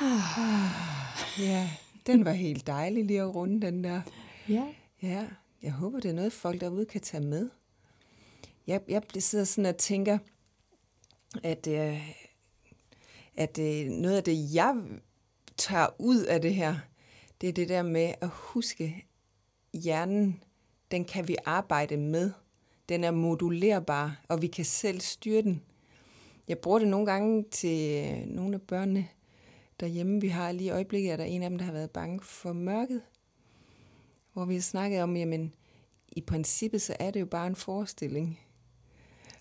[1.48, 1.70] ja,
[2.06, 4.00] den var helt dejlig lige at runde den der.
[4.48, 4.64] Ja.
[5.02, 5.26] Ja,
[5.62, 7.50] jeg håber, det er noget, folk derude kan tage med.
[8.66, 10.18] Jeg, jeg sidder sådan og tænker,
[11.42, 12.10] at, øh,
[13.38, 14.76] at øh, noget af det, jeg
[15.56, 16.76] tager ud af det her,
[17.40, 19.06] det er det der med at huske,
[19.72, 20.42] hjernen,
[20.90, 22.30] den kan vi arbejde med.
[22.88, 25.62] Den er modulerbar, og vi kan selv styre den.
[26.48, 29.08] Jeg bruger det nogle gange til øh, nogle af børnene
[29.80, 30.20] derhjemme.
[30.20, 32.52] Vi har lige i øjeblikket, at der en af dem, der har været bange for
[32.52, 33.02] mørket
[34.38, 35.54] hvor vi har snakket om, jamen,
[36.08, 38.40] i princippet så er det jo bare en forestilling.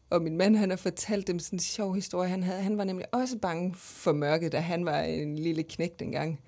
[0.10, 2.62] Og min mand, han har fortalt dem sådan en sjov historie, han havde.
[2.62, 6.40] Han var nemlig også bange for mørket, da han var en lille knæk dengang.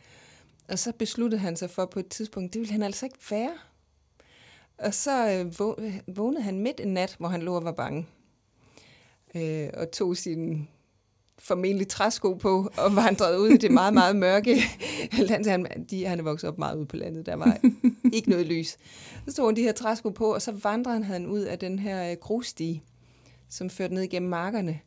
[0.67, 3.57] Og så besluttede han sig for på et tidspunkt, det ville han altså ikke være.
[4.77, 8.07] Og så øh, vågnede han midt en nat, hvor han lå og var bange.
[9.35, 10.67] Øh, og tog sin
[11.39, 14.63] formentlig træsko på og vandrede ud i det meget, meget mørke
[15.29, 15.45] land.
[15.45, 17.57] Han, de, han er vokset op meget ude på landet, der var
[18.13, 18.77] ikke noget lys.
[19.27, 22.11] Så tog han de her træsko på, og så vandrede han ud af den her
[22.11, 22.83] øh, grussti,
[23.49, 24.79] som førte ned igennem markerne.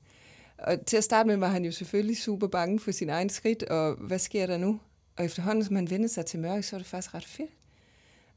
[0.58, 3.62] Og til at starte med var han jo selvfølgelig super bange for sin egen skridt,
[3.62, 4.80] og hvad sker der nu?
[5.16, 7.50] Og efterhånden, som han vendte sig til mørke, så var det faktisk ret fedt.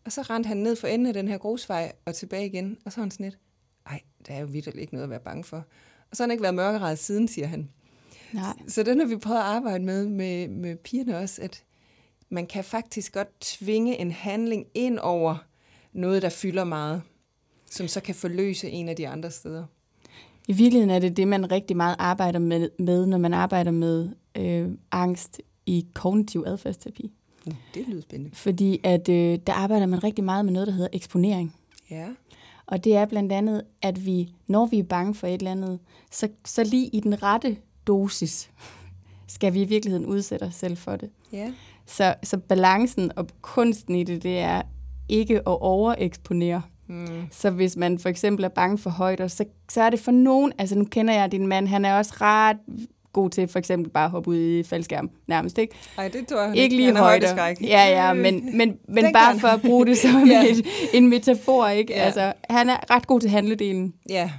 [0.06, 2.92] Og så rendte han ned for enden af den her grusvej og tilbage igen, og
[2.92, 3.40] så var han sådan lidt,
[3.86, 5.58] ej, der er jo vidt ikke noget at være bange for.
[6.12, 7.70] Og så har han ikke været mørkeret siden, siger han.
[8.34, 8.54] Nej.
[8.68, 11.64] Så den har vi prøvet at arbejde med, med, med pigerne også, at
[12.30, 15.46] man kan faktisk godt tvinge en handling ind over
[15.94, 17.02] noget, der fylder meget,
[17.72, 19.66] som så kan forløse en af de andre steder.
[20.48, 24.10] I virkeligheden er det det, man rigtig meget arbejder med, med når man arbejder med
[24.38, 27.12] øh, angst i kognitiv adfærdsterapi.
[27.46, 28.36] Uh, det lyder spændende.
[28.36, 31.56] Fordi at øh, der arbejder man rigtig meget med noget, der hedder eksponering.
[31.92, 32.08] Ja,
[32.66, 35.80] Og det er blandt andet, at vi, når vi er bange for et eller andet,
[36.12, 38.52] så, så lige i den rette dosis,
[39.28, 41.10] skal vi i virkeligheden udsætte os selv for det.
[41.32, 41.54] ja,
[41.86, 44.62] Så, så balancen og kunsten i det, det er
[45.10, 46.62] ikke at overeksponere.
[46.88, 50.12] Mm, Så hvis man for eksempel er bange for højder, så, så er det for
[50.12, 52.58] nogen, altså nu kender jeg din mand, han er også ret
[53.14, 55.76] god til for eksempel bare at hoppe ud i faldskærm, nærmest, ikke?
[55.98, 57.54] Ej, det tror jeg Ikke lige Han højder.
[57.62, 60.44] Ja, ja, men, men, men bare for at bruge det som Ja.
[60.44, 61.94] et, en metafor, ikke?
[61.94, 62.00] Ja.
[62.00, 64.32] Altså, han er ret god til handledelen, Ja,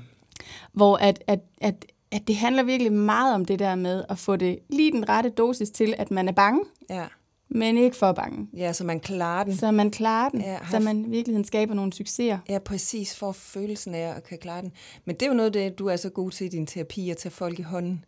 [0.72, 1.74] hvor at, at, at,
[2.12, 5.30] at det handler virkelig meget om det der med at få det lige den rette
[5.30, 7.04] dosis til, at man er bange, ja,
[7.48, 8.48] men ikke for bange.
[8.56, 9.56] ja, så man klarer den.
[9.56, 12.38] Så man klarer den, Ja, har så man i virkeligheden skaber nogle succeser.
[12.48, 14.72] Ja, præcis, for følelsen af at kan klare den.
[15.04, 17.16] Men det er jo noget, det, du er så god til i din terapi, at
[17.16, 18.04] tage folk i hånden.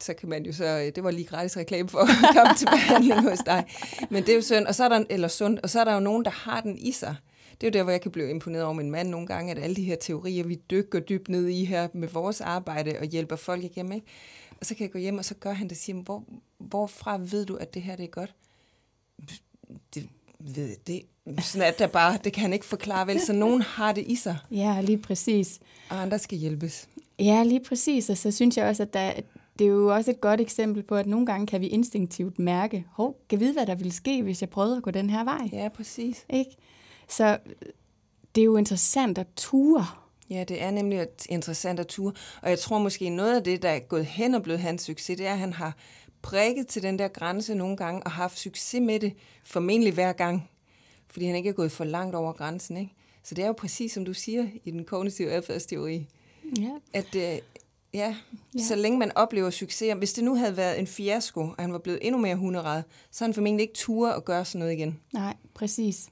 [0.00, 3.20] Så kan man jo så, det var lige gratis reklame for at komme til behandling
[3.22, 3.64] hos dig.
[4.10, 5.94] Men det er jo synd, og så er der, eller sundt, og så er der
[5.94, 7.16] jo nogen, der har den i sig.
[7.60, 9.58] Det er jo der, hvor jeg kan blive imponeret over min mand nogle gange, at
[9.58, 13.36] alle de her teorier, vi dykker dybt ned i her med vores arbejde og hjælper
[13.36, 14.06] folk igennem, ikke?
[14.60, 16.24] Og så kan jeg gå hjem, og så gør han det og siger, hvor,
[16.72, 18.34] hvorfra ved du, at det her det er godt?
[19.94, 20.08] Det
[20.38, 21.02] ved det.
[21.40, 22.18] Sådan er det bare.
[22.24, 23.20] Det kan han ikke forklare vel.
[23.20, 25.60] Så nogen har det i sig, Ja, lige præcis.
[25.90, 26.88] og andre skal hjælpes.
[27.18, 28.10] Ja, lige præcis.
[28.10, 29.12] Og så synes jeg også, at der,
[29.58, 32.86] det er jo også et godt eksempel på, at nogle gange kan vi instinktivt mærke,
[32.90, 35.48] hov, kan vide, hvad der ville ske, hvis jeg prøvede at gå den her vej.
[35.52, 36.24] Ja, præcis.
[36.30, 36.50] Ikke?
[37.08, 37.38] Så
[38.34, 39.86] det er jo interessant at ture.
[40.30, 42.12] Ja, det er nemlig interessant at ture.
[42.42, 45.16] Og jeg tror måske noget af det, der er gået hen og blevet hans succes,
[45.16, 45.76] det er, at han har
[46.22, 49.12] prikket til den der grænse nogle gange og haft succes med det,
[49.44, 50.48] formentlig hver gang.
[51.10, 52.76] Fordi han ikke er gået for langt over grænsen.
[52.76, 52.92] Ikke?
[53.22, 56.06] Så det er jo præcis som du siger i den kognitive adfærdsteori,
[56.60, 56.70] Ja.
[56.92, 57.38] at, øh,
[57.94, 58.16] Ja,
[58.54, 58.62] Ja.
[58.62, 59.94] så længe man oplever succes.
[59.98, 63.24] Hvis det nu havde været en fiasko, og han var blevet endnu mere hunderad, så
[63.24, 65.00] han formentlig ikke tur at gøre sådan noget igen.
[65.14, 66.08] Nej, præcis.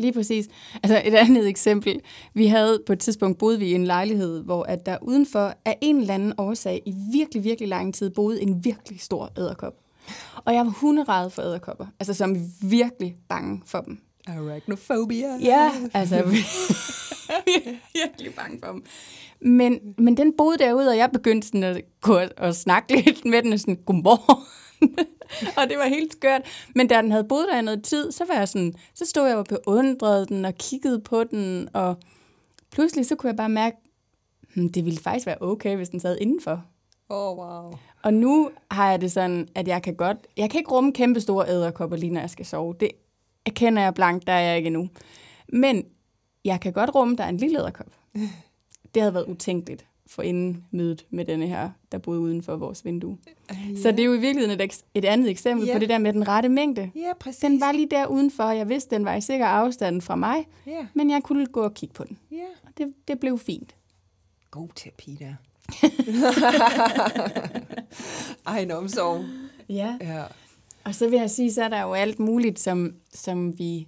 [0.00, 0.48] Lige præcis.
[0.82, 2.00] Altså et andet eksempel.
[2.34, 5.78] Vi havde på et tidspunkt boet vi i en lejlighed, hvor at der udenfor af
[5.80, 9.72] en eller anden årsag i virkelig, virkelig lang tid boede en virkelig stor æderkop.
[10.44, 11.86] Og jeg var hunderad for æderkopper.
[12.00, 13.98] Altså som virkelig bange for dem.
[14.26, 15.36] Arachnophobia.
[15.42, 16.16] Ja, altså
[17.94, 18.84] virkelig bange for dem.
[19.40, 23.24] Men, men den boede derude, og jeg begyndte sådan at gå og, og snakke lidt
[23.24, 24.44] med den, og sådan, godmorgen.
[25.58, 26.42] og det var helt skørt.
[26.74, 29.26] Men da den havde boet der i noget tid, så var jeg sådan, så stod
[29.26, 31.96] jeg og beundrede den og kiggede på den, og
[32.70, 33.76] pludselig så kunne jeg bare mærke,
[34.54, 36.64] hmm, det ville faktisk være okay, hvis den sad indenfor.
[37.08, 37.72] Oh, wow.
[38.02, 41.20] Og nu har jeg det sådan, at jeg kan godt, jeg kan ikke rumme kæmpe
[41.20, 42.74] store æderkopper lige når jeg skal sove.
[42.80, 42.90] Det
[43.46, 44.88] erkender jeg blankt, der er jeg ikke endnu.
[45.48, 45.84] Men
[46.44, 47.86] jeg kan godt rumme, der er en lille æderkop.
[48.94, 52.84] Det havde været utænkeligt for inden mødet med denne her, der boede uden for vores
[52.84, 53.18] vindue.
[53.82, 55.72] Så det er jo i virkeligheden et, et andet eksempel Ja.
[55.72, 56.90] på det der med den rette mængde.
[56.96, 57.40] Ja, præcis.
[57.40, 60.46] Den var lige der udenfor, og jeg vidste, den var i sikker afstand fra mig,
[60.66, 62.18] Ja, men jeg kunne gå og kigge på den.
[62.30, 62.36] ja.
[62.66, 63.74] Og det, det blev fint.
[64.50, 65.34] God terapi der.
[68.46, 69.24] Egen omsorg.
[69.68, 69.96] Ja.
[70.00, 70.22] Ja.
[70.84, 73.86] Og så vil jeg sige, så er der jo alt muligt, som, som vi,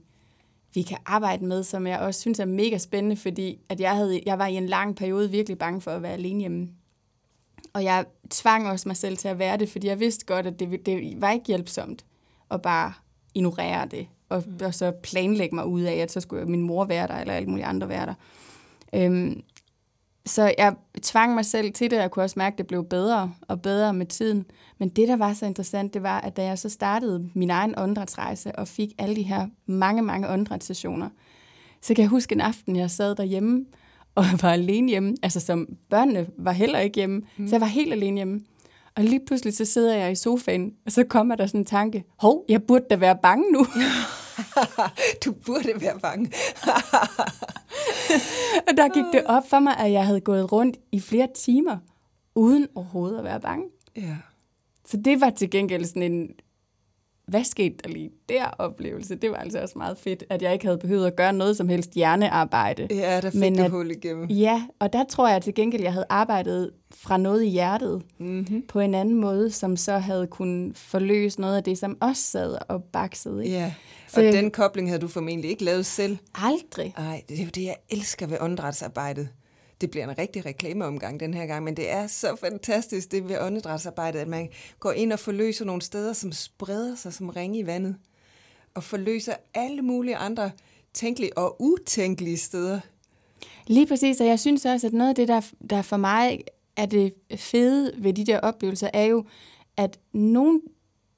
[0.74, 4.20] vi kan arbejde med, som jeg også synes er mega spændende, fordi at jeg, havde,
[4.26, 6.68] jeg var i en lang periode virkelig bange for at være alene hjemme.
[7.72, 10.60] Og jeg tvang også mig selv til at være det, fordi jeg vidste godt, at
[10.60, 12.04] det, det var ikke hjælpsomt
[12.50, 12.92] at bare
[13.34, 14.58] ignorere det, og, mm.
[14.64, 17.48] og så planlægge mig ud af, at så skulle min mor være der, eller alle
[17.48, 18.14] mulige andre være der.
[18.94, 19.42] Øhm,
[20.26, 22.84] så jeg tvang mig selv til det, og jeg kunne også mærke, at det blev
[22.84, 24.44] bedre og bedre med tiden.
[24.78, 27.74] Men det, der var så interessant, det var, at da jeg så startede min egen
[27.78, 31.08] åndedrætsrejse og fik alle de her mange, mange åndedrætssessioner,
[31.82, 33.64] så kan jeg huske en aften, jeg sad derhjemme
[34.14, 35.16] og var alene hjemme.
[35.22, 37.48] Altså som børnene var heller ikke hjemme, mm.
[37.48, 38.40] så jeg var helt alene hjemme.
[38.96, 42.04] Og lige pludselig så sidder jeg i sofaen, og så kommer der sådan en tanke,
[42.18, 43.66] hov, jeg burde da være bange nu.
[45.24, 46.26] du burde være bange.
[48.68, 51.76] og der gik det op for mig, at jeg havde gået rundt i flere timer,
[52.34, 53.64] uden overhovedet at være bange.
[53.96, 54.16] ja.
[54.84, 56.28] Så det var til gengæld sådan en,
[57.26, 59.14] hvad skete der lige der oplevelse?
[59.14, 61.68] Det var altså også meget fedt, at jeg ikke havde behøvet at gøre noget som
[61.68, 62.86] helst hjernearbejde.
[62.90, 64.26] Ja, der fik Men at- hul igennem.
[64.30, 68.62] Ja, og der tror jeg til gengæld, jeg havde arbejdet fra noget i hjertet Mm-hmm.
[68.68, 72.56] på en anden måde, som så havde kunnet forløse noget af det, som også sad
[72.68, 73.44] og baksede.
[73.44, 73.56] Ikke?
[73.56, 73.74] Ja,
[74.08, 76.16] Så- og den kobling havde du formentlig ikke lavet selv.
[76.34, 76.94] Aldrig.
[76.98, 79.28] Nej, det er jo det, jeg elsker ved åndedrætsarbejdet.
[79.82, 83.38] Det bliver en rigtig reklameomgang den her gang, men det er så fantastisk, det ved
[83.40, 84.48] åndedrætsarbejdet, at man
[84.80, 87.96] går ind og forløser nogle steder, som spreder sig som ringe i vandet,
[88.74, 90.50] og forløser alle mulige andre
[90.94, 92.80] tænkelige og utænkelige steder.
[93.66, 95.40] Lige præcis, og jeg synes også, at noget af det, der,
[95.70, 96.40] der for mig
[96.76, 99.24] er det fede ved de der oplevelser, er jo,
[99.76, 100.60] at nogle,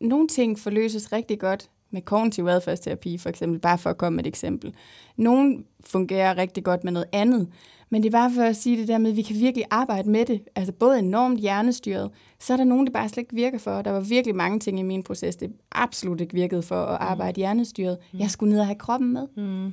[0.01, 4.25] nogle ting forløses rigtig godt med kognitiv adfærdsterapi, for eksempel, bare for at komme med
[4.25, 4.75] et eksempel.
[5.17, 7.49] Nogle fungerer rigtig godt med noget andet,
[7.95, 10.11] men det er bare for at sige det der med, at vi kan virkelig arbejde
[10.11, 13.59] med det, altså både enormt hjernestyret, så er der nogen, det bare slet ikke virker
[13.59, 13.83] for.
[13.83, 17.37] Der var virkelig mange ting i min proces, det absolut ikke virkede for at arbejde
[17.37, 17.99] hjernestyret.
[18.19, 19.27] Jeg skulle ned og have kroppen med.
[19.37, 19.73] Mm.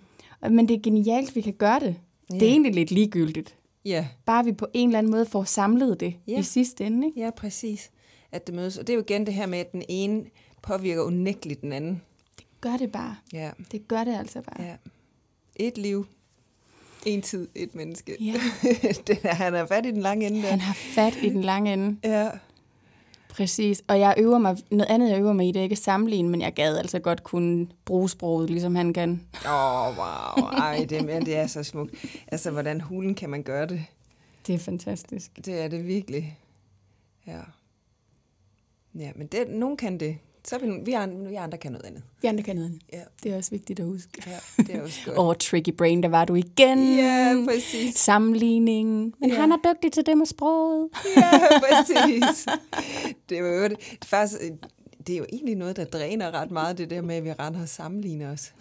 [0.55, 1.95] Men det er genialt, at vi kan gøre det.
[2.31, 3.55] Det er egentlig lidt ligegyldigt.
[3.85, 6.39] Ja, Bare vi på en eller anden måde får samlet det Ja.
[6.39, 7.07] i sidste ende.
[7.07, 7.19] Ikke?
[7.19, 7.91] ja, præcis.
[8.31, 8.77] At det mødes.
[8.77, 10.23] Og det er jo igen det her med, at den ene
[10.61, 12.01] påvirker unægteligt den anden.
[12.61, 13.15] Gør det bare.
[13.33, 14.65] Ja, Det gør det altså bare.
[14.67, 14.75] ja.
[15.55, 16.05] Et liv,
[17.05, 18.17] en tid, et menneske.
[18.19, 18.33] Ja.
[19.07, 20.49] den han er fat i den lange ende der.
[20.49, 21.97] Han har fat i den lange ende.
[22.03, 22.29] Ja.
[23.29, 23.83] Præcis.
[23.87, 26.41] Og jeg øver mig, noget andet jeg øver mig i, det er ikke sammenligne, men
[26.41, 29.27] jeg gad altså godt kunne bruge sproget, ligesom han kan.
[29.45, 30.47] Åh, oh, wow.
[30.47, 32.05] Ej, det, men det er så smukt.
[32.27, 33.85] Altså, hvordan hulen kan man gøre det?
[34.47, 35.31] Det er fantastisk.
[35.45, 36.39] Det er det virkelig.
[37.27, 37.39] Ja.
[38.95, 40.17] Ja, men det, nogen kan det.
[40.47, 42.03] Så er vi, vi, andre, vi andre kan noget andet.
[42.21, 42.81] Vi andre kan noget andet.
[42.93, 44.23] Ja, Det er også vigtigt at huske.
[44.27, 45.17] ja det er også godt.
[45.17, 46.95] Over Tricky Brain, der var du igen.
[46.97, 47.95] Ja, præcis.
[47.95, 49.13] Sammenligning.
[49.19, 49.35] Men Ja.
[49.39, 50.89] han er dygtig til det med sproget.
[51.17, 51.31] Ja,
[51.65, 52.45] præcis.
[53.29, 54.41] Det er jo, det, faktisk,
[55.07, 57.61] det er jo egentlig noget, der dræner ret meget, det der med, at vi render
[57.61, 58.53] og sammenligner os.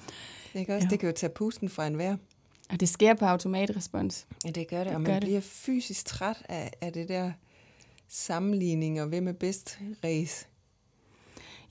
[0.55, 0.87] Ikke også?
[0.87, 0.91] Ja.
[0.91, 2.17] Det kan jo tage pusten fra enhver.
[2.71, 4.27] Og det sker på automatrespons.
[4.45, 5.23] Ja, det gør det, og Det man gør det.
[5.29, 7.33] bliver fysisk træt af, af det der
[8.09, 10.47] sammenligning og hvem er bedst race.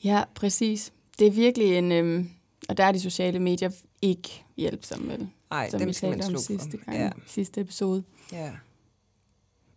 [0.04, 0.94] Ja, præcis.
[1.20, 1.92] Det er virkelig en...
[1.92, 2.30] Øhm,
[2.70, 3.70] og der er de sociale medier
[4.02, 5.28] ikke hjælpsomme, vel?
[5.50, 8.04] Nej, dem vi skal man slukke sidste gang, Ja, sidste episode.
[8.32, 8.52] ja.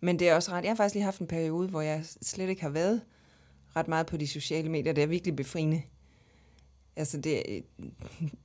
[0.05, 0.63] Men det er også ret.
[0.65, 3.01] Jeg har faktisk lige haft en periode, hvor jeg slet ikke har været
[3.77, 4.93] ret meget på de sociale medier.
[4.93, 5.83] Det er virkelig befriende.
[6.97, 7.61] Altså, det er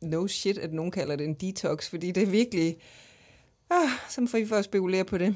[0.01, 2.77] no shit, at nogen kalder det en detox, fordi det er virkelig
[3.69, 5.35] ah, som fri for at spekulere på det.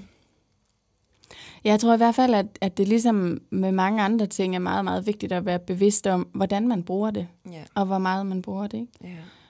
[1.64, 4.84] Jeg tror i hvert fald, at, at det ligesom med mange andre ting er meget,
[4.86, 7.64] meget vigtigt at være bevidst om, hvordan man bruger det, Ja.
[7.76, 8.78] og hvor meget man bruger det.
[8.78, 8.92] Ikke?
[9.04, 9.10] Ja.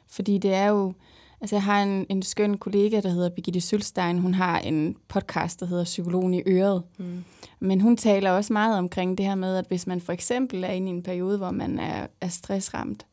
[0.10, 0.94] Fordi det er jo...
[1.42, 4.20] Altså, jeg har en, en skøn kollega, der hedder Birgitte Sølstein.
[4.20, 6.84] Hun har en podcast, der hedder Psykologen i Øret.
[6.98, 7.24] Mm.
[7.60, 10.68] Men hun taler også meget omkring det her med, at hvis man for eksempel er
[10.68, 13.06] inde i en periode, hvor man er, er stressramt,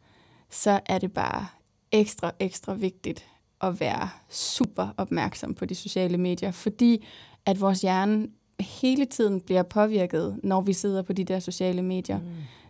[0.50, 1.46] så er det bare
[1.92, 3.26] ekstra, ekstra vigtigt
[3.60, 7.06] at være super opmærksom på de sociale medier, fordi
[7.46, 8.26] at vores hjerne
[8.60, 12.18] hele tiden bliver påvirket, når vi sidder på de der sociale medier.
[12.18, 12.24] Mm.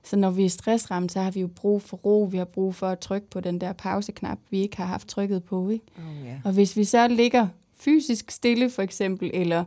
[0.04, 2.74] Så når vi er stressramt, så har vi jo brug for ro, vi har brug
[2.74, 5.68] for at trykke på den der pauseknap, vi ikke har haft trykket på.
[5.68, 5.84] Ikke?
[5.98, 6.40] Oh, ja.
[6.44, 7.48] Og hvis vi så ligger
[7.78, 9.64] fysisk stille for eksempel, eller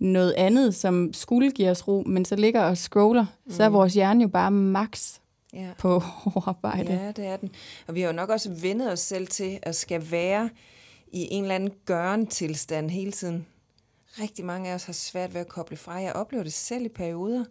[0.00, 3.52] noget andet, som skulle give os ro, men så ligger og scroller, mm.
[3.52, 3.74] så er Mm.
[3.74, 5.18] vores hjerne jo bare max
[5.54, 5.68] ja.
[5.78, 5.88] på
[6.34, 6.92] overarbejde.
[6.92, 7.50] Ja, det er den.
[7.86, 10.50] Og vi har jo nok også vendet os selv til at skal være
[11.12, 13.46] i en eller anden gøren tilstand hele tiden.
[14.20, 15.94] Rigtig mange af os har svært ved at koble fra.
[15.94, 17.44] Jeg oplever det selv i perioder,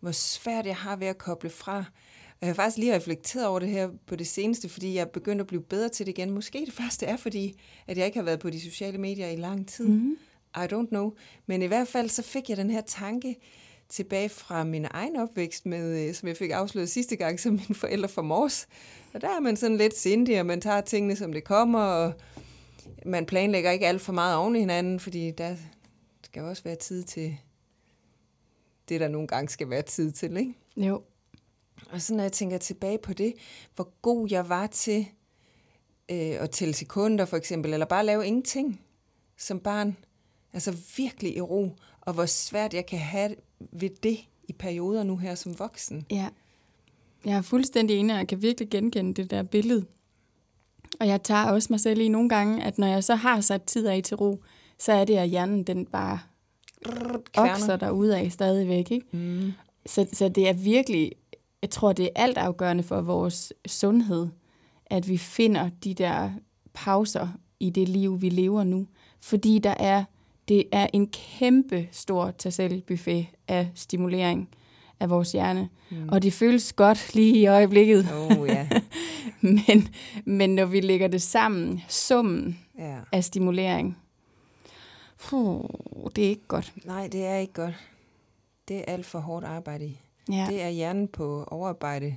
[0.00, 1.84] hvor svært jeg har ved at koble fra.
[2.30, 5.04] Og jeg har faktisk lige reflekteret over det her på det seneste, fordi jeg er
[5.04, 6.30] begyndt at blive bedre til det igen.
[6.30, 9.36] Måske det første er, fordi at jeg ikke har været på de sociale medier i
[9.36, 9.88] lang tid.
[9.88, 10.16] Mm.
[10.56, 11.12] I don't know.
[11.46, 13.36] Men i hvert fald så fik jeg den her tanke
[13.88, 17.74] tilbage fra min egen opvækst, med, øh, som jeg fik afsløret sidste gang, som mine
[17.74, 18.68] forældre fra Mors.
[19.14, 22.12] Og der er man sådan lidt sindig, og man tager tingene, som det kommer, og
[23.06, 25.56] man planlægger ikke alt for meget oven i hinanden, fordi der
[26.30, 27.36] skal også være tid til
[28.88, 30.54] det, der nogle gange skal være tid til, ikke?
[30.76, 31.02] Jo.
[31.90, 33.34] Og så når jeg tænker tilbage på det,
[33.74, 35.06] hvor god jeg var til
[36.10, 38.80] øh, at tælle sekunder for eksempel, eller bare lave ingenting
[39.36, 39.96] som barn.
[40.52, 43.34] Altså virkelig i ro, og hvor svært jeg kan have
[43.72, 46.06] ved det i perioder nu her som voksen.
[46.10, 46.28] Ja.
[47.24, 49.86] Jeg er fuldstændig enig, og jeg kan virkelig genkende det der billede.
[51.00, 53.62] Og jeg tager også mig selv i nogle gange, at når jeg så har sat
[53.62, 54.42] tid af til ro,
[54.80, 56.18] så er det, at hjernen den bare
[57.36, 58.90] okser derude af stadigvæk.
[58.90, 59.06] Ikke?
[59.12, 59.52] Mm.
[59.86, 61.12] Så, så det er virkelig,
[61.62, 64.28] jeg tror, det er altafgørende for vores sundhed,
[64.86, 66.30] at vi finder de der
[66.74, 67.28] pauser
[67.60, 68.86] i det liv, vi lever nu.
[69.20, 70.04] Fordi der er,
[70.48, 74.48] det er en kæmpe stor tasselbuffet af stimulering
[75.00, 75.68] af vores hjerne.
[75.90, 76.08] Mm.
[76.08, 78.08] Og det føles godt lige i øjeblikket.
[78.12, 78.68] Oh ja.
[79.40, 79.88] Men,
[80.24, 82.96] men når vi lægger det sammen, summen ja.
[83.12, 83.96] af stimulering,
[85.24, 85.64] puh,
[86.16, 86.72] det er ikke godt.
[86.84, 87.74] Nej, det er ikke godt.
[88.68, 89.94] Det er alt for hårdt arbejde.
[90.32, 92.16] Ja, Det er hjernen på overarbejde.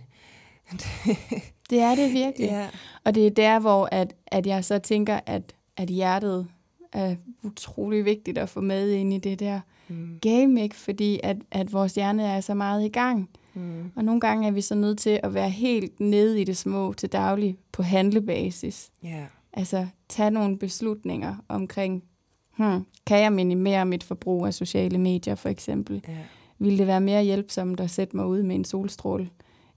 [1.70, 2.48] det er det virkelig.
[2.48, 2.70] Ja.
[3.04, 6.48] Og det er der, hvor at, at jeg så tænker, at, at hjertet
[6.92, 10.20] er utrolig vigtigt at få med ind i det der Mm.
[10.22, 10.76] game, ikke?
[10.76, 13.30] fordi at, at vores hjerne er så meget i gang.
[13.54, 13.92] Mm.
[13.96, 16.94] Og nogle gange er vi så nødt til at være helt nede i det små
[16.94, 18.90] til daglig på handlebasis.
[19.04, 19.26] Ja.
[19.54, 22.04] Altså tage nogle beslutninger omkring,
[22.58, 26.04] hmm, kan jeg minimere mit forbrug af sociale medier for eksempel?
[26.08, 26.18] Ja.
[26.60, 29.30] Vil det være mere hjælpsomt at sætte mig ud med en solstråle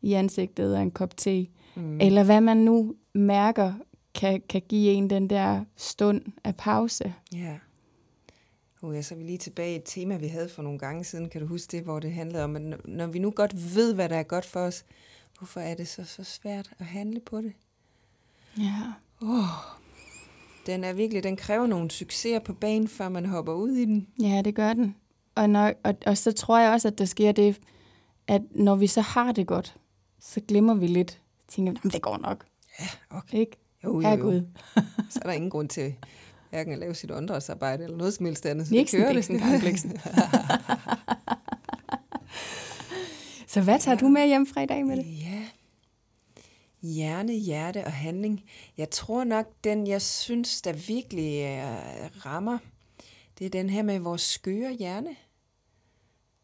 [0.02, 1.46] i ansigtet og en kop te?
[1.74, 2.00] Mm.
[2.00, 3.74] Eller hvad man nu mærker
[4.14, 7.14] kan, kan give en den der stund af pause.
[7.34, 7.58] Ja.
[8.82, 11.04] Uh, ja, så er vi lige tilbage i et tema, vi havde for nogle gange
[11.04, 11.28] siden.
[11.28, 14.08] Kan du huske det, hvor det handlede om, at når- vi nu godt ved, hvad
[14.08, 14.84] der er godt for os,
[15.38, 17.52] hvorfor er det så, så svært at handle på det?
[18.58, 18.82] Ja.
[20.66, 24.07] Den er virkelig, den kræver nogle succeser på banen, før man hopper ud i den.
[24.20, 24.94] Ja, det gør den.
[25.35, 27.61] Og, når, og, og så tror jeg også, at der sker det,
[28.26, 29.76] at når vi så har det godt,
[30.20, 31.20] så glemmer vi lidt.
[31.48, 32.44] Tænker, jamen det går nok.
[33.11, 33.38] Okay.
[33.38, 33.57] Ikke?
[33.85, 34.42] Jo, jo, jo.
[35.11, 35.94] Så er der ingen grund til
[36.50, 38.66] hverken at lave sit åndedrætsarbejde eller noget som helst andet.
[38.66, 39.12] Så det Niksen, kører
[39.61, 40.00] Bliksen, det.
[43.48, 45.05] Så hvad tager du med hjem fra i dag med det?
[45.07, 45.36] Ja.
[46.94, 48.44] Hjerne, hjerte og handling.
[48.77, 52.59] Jeg tror nok, den jeg synes, der virkelig uh, rammer,
[53.38, 55.16] det er den her med vores skøre hjerne.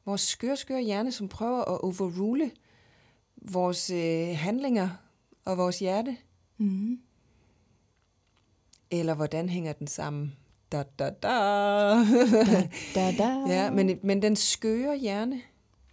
[0.04, 2.50] Vores skøre, skøre hjerne, som prøver at overrule
[3.36, 4.90] vores uh, handlinger
[5.44, 6.16] og vores hjerte.
[6.58, 7.00] Mm.
[8.90, 10.36] Eller hvordan hænger den sammen?
[10.72, 11.28] Da, da, da.
[12.94, 13.28] Da, da.
[13.54, 15.40] ja, men, men den skøre hjerne,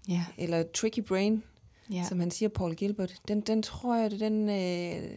[0.10, 1.44] Ja, eller tricky brain,
[1.90, 2.06] ja.
[2.10, 5.10] som han siger, Paul Gilbert, den, den tror jeg, den, øh,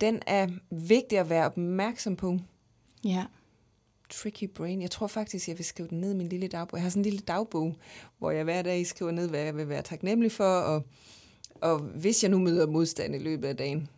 [0.00, 2.38] den er vigtig at være opmærksom på.
[3.04, 3.24] ja.
[4.10, 4.82] Tricky brain.
[4.82, 6.76] Jeg tror faktisk, jeg vil skrive den ned i min lille dagbog.
[6.78, 7.76] Jeg har sådan en lille dagbog,
[8.18, 10.82] hvor jeg hver dag skriver ned, hvad jeg vil være taknemmelig for, og,
[11.54, 13.88] og hvis jeg nu møder modstand i løbet af dagen,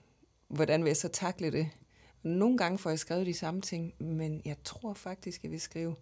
[0.49, 1.69] hvordan vil jeg så takle det?
[2.23, 5.95] Nogle gange får jeg skrevet de samme ting, men jeg tror faktisk, jeg vil skrive,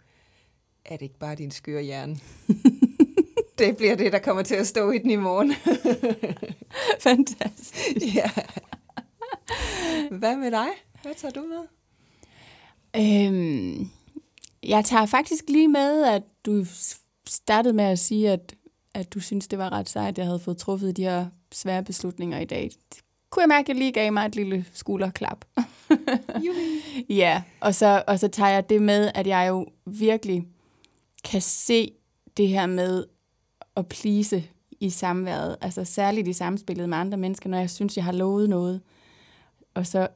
[0.84, 2.16] at det ikke bare er din skøre hjerne.
[3.60, 5.54] det bliver det, der kommer til at stå i den i morgen.
[7.08, 8.14] Fantastisk.
[8.14, 8.30] ja.
[10.10, 10.68] Hvad med dig?
[11.02, 11.66] Hvad tager du med?
[12.96, 13.90] Øhm,
[14.62, 16.64] jeg tager faktisk lige med, at du
[17.28, 18.54] startede med at sige, at,
[18.94, 21.84] at du synes, det var ret sejt, at jeg havde fået truffet de her svære
[21.84, 22.70] beslutninger i dag.
[22.94, 23.00] Det
[23.30, 25.44] kunne jeg mærke, at jeg lige gav mig et lille skulderklap.
[27.08, 30.46] ja, og så, og så tager jeg det med, at jeg jo virkelig
[31.24, 31.92] kan se
[32.36, 33.04] det her med
[33.76, 34.44] at plise
[34.80, 38.50] i samværet, altså særligt i samspillet med andre mennesker, når jeg synes, jeg har lovet
[38.50, 38.80] noget.
[39.74, 40.08] Og så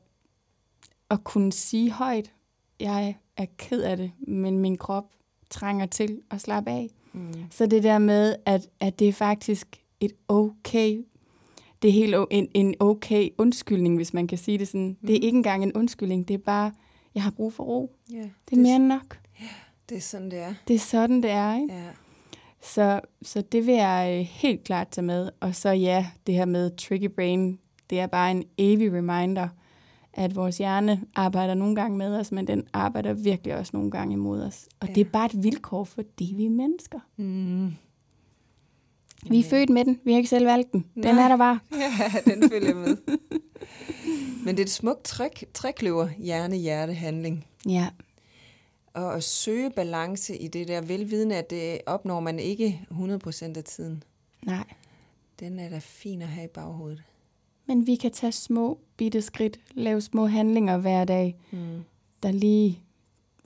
[1.10, 2.32] at kunne sige højt,
[2.80, 5.04] jeg er ked af det, men min krop
[5.50, 6.90] trænger til at slappe af.
[7.12, 7.34] Mm.
[7.50, 11.04] Så det der med, at, at det er faktisk et okay,
[11.82, 14.86] det er helt en, en okay undskyldning, hvis man kan sige det sådan.
[14.86, 15.06] Mm.
[15.06, 16.72] Det er ikke engang en undskyldning, det er bare,
[17.14, 17.96] jeg har brug for ro.
[18.12, 19.18] Ja, det er det, mere end nok.
[19.40, 19.46] Ja,
[19.88, 20.54] det er sådan, det er.
[20.68, 21.74] Det er sådan, det er, ikke?
[21.74, 21.90] Ja.
[22.64, 25.30] Så, så det vil jeg øh, helt klart tage med.
[25.40, 27.58] Og så ja, det her med tricky brain,
[27.90, 29.48] det er bare en evig reminder,
[30.12, 34.12] at vores hjerne arbejder nogle gange med os, men den arbejder virkelig også nogle gange
[34.12, 34.68] imod os.
[34.80, 34.94] Og ja.
[34.94, 36.98] det er bare et vilkår, fordi vi er mennesker.
[37.16, 37.72] Mm.
[39.30, 40.00] Vi er født med den.
[40.04, 40.84] Vi har ikke selv valgt den.
[40.94, 41.24] Den Nej.
[41.24, 41.58] er der bare.
[41.72, 42.96] Ja, den følger med.
[44.44, 47.46] men det er et smukt træk, trækløver, hjerne, hjerte, handling.
[47.68, 47.88] Ja.
[48.94, 53.64] Og at søge balance i det der velvidende, at det opnår man ikke 100% af
[53.64, 54.02] tiden.
[54.42, 54.64] Nej.
[55.40, 57.02] Den er da fin at have i baghovedet.
[57.66, 61.84] Men vi kan tage små bitte skridt, lave små handlinger hver dag, mm.
[62.22, 62.82] der lige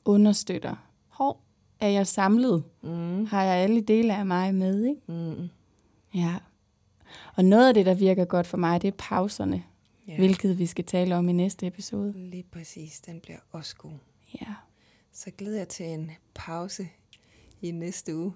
[0.04, 0.76] understøtter.
[1.08, 1.40] Hov,
[1.80, 2.64] er jeg samlet?
[2.82, 3.26] Mm.
[3.26, 4.84] Har jeg alle dele af mig med?
[4.84, 5.00] Ikke?
[5.06, 5.48] Mm.
[6.14, 6.36] Ja.
[7.36, 9.64] Og noget af det, der virker godt for mig, det er pauserne.
[10.08, 10.16] Ja.
[10.16, 12.12] Hvilket vi skal tale om i næste episode.
[12.16, 13.92] Lige præcis, den bliver også god.
[14.40, 14.54] Ja.
[15.18, 16.88] Så glæder jeg til en pause
[17.62, 18.32] i næste uge.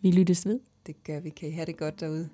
[0.00, 0.60] Vi lyttes ved.
[0.86, 1.30] Det gør vi.
[1.30, 2.30] Kan I have det godt derude.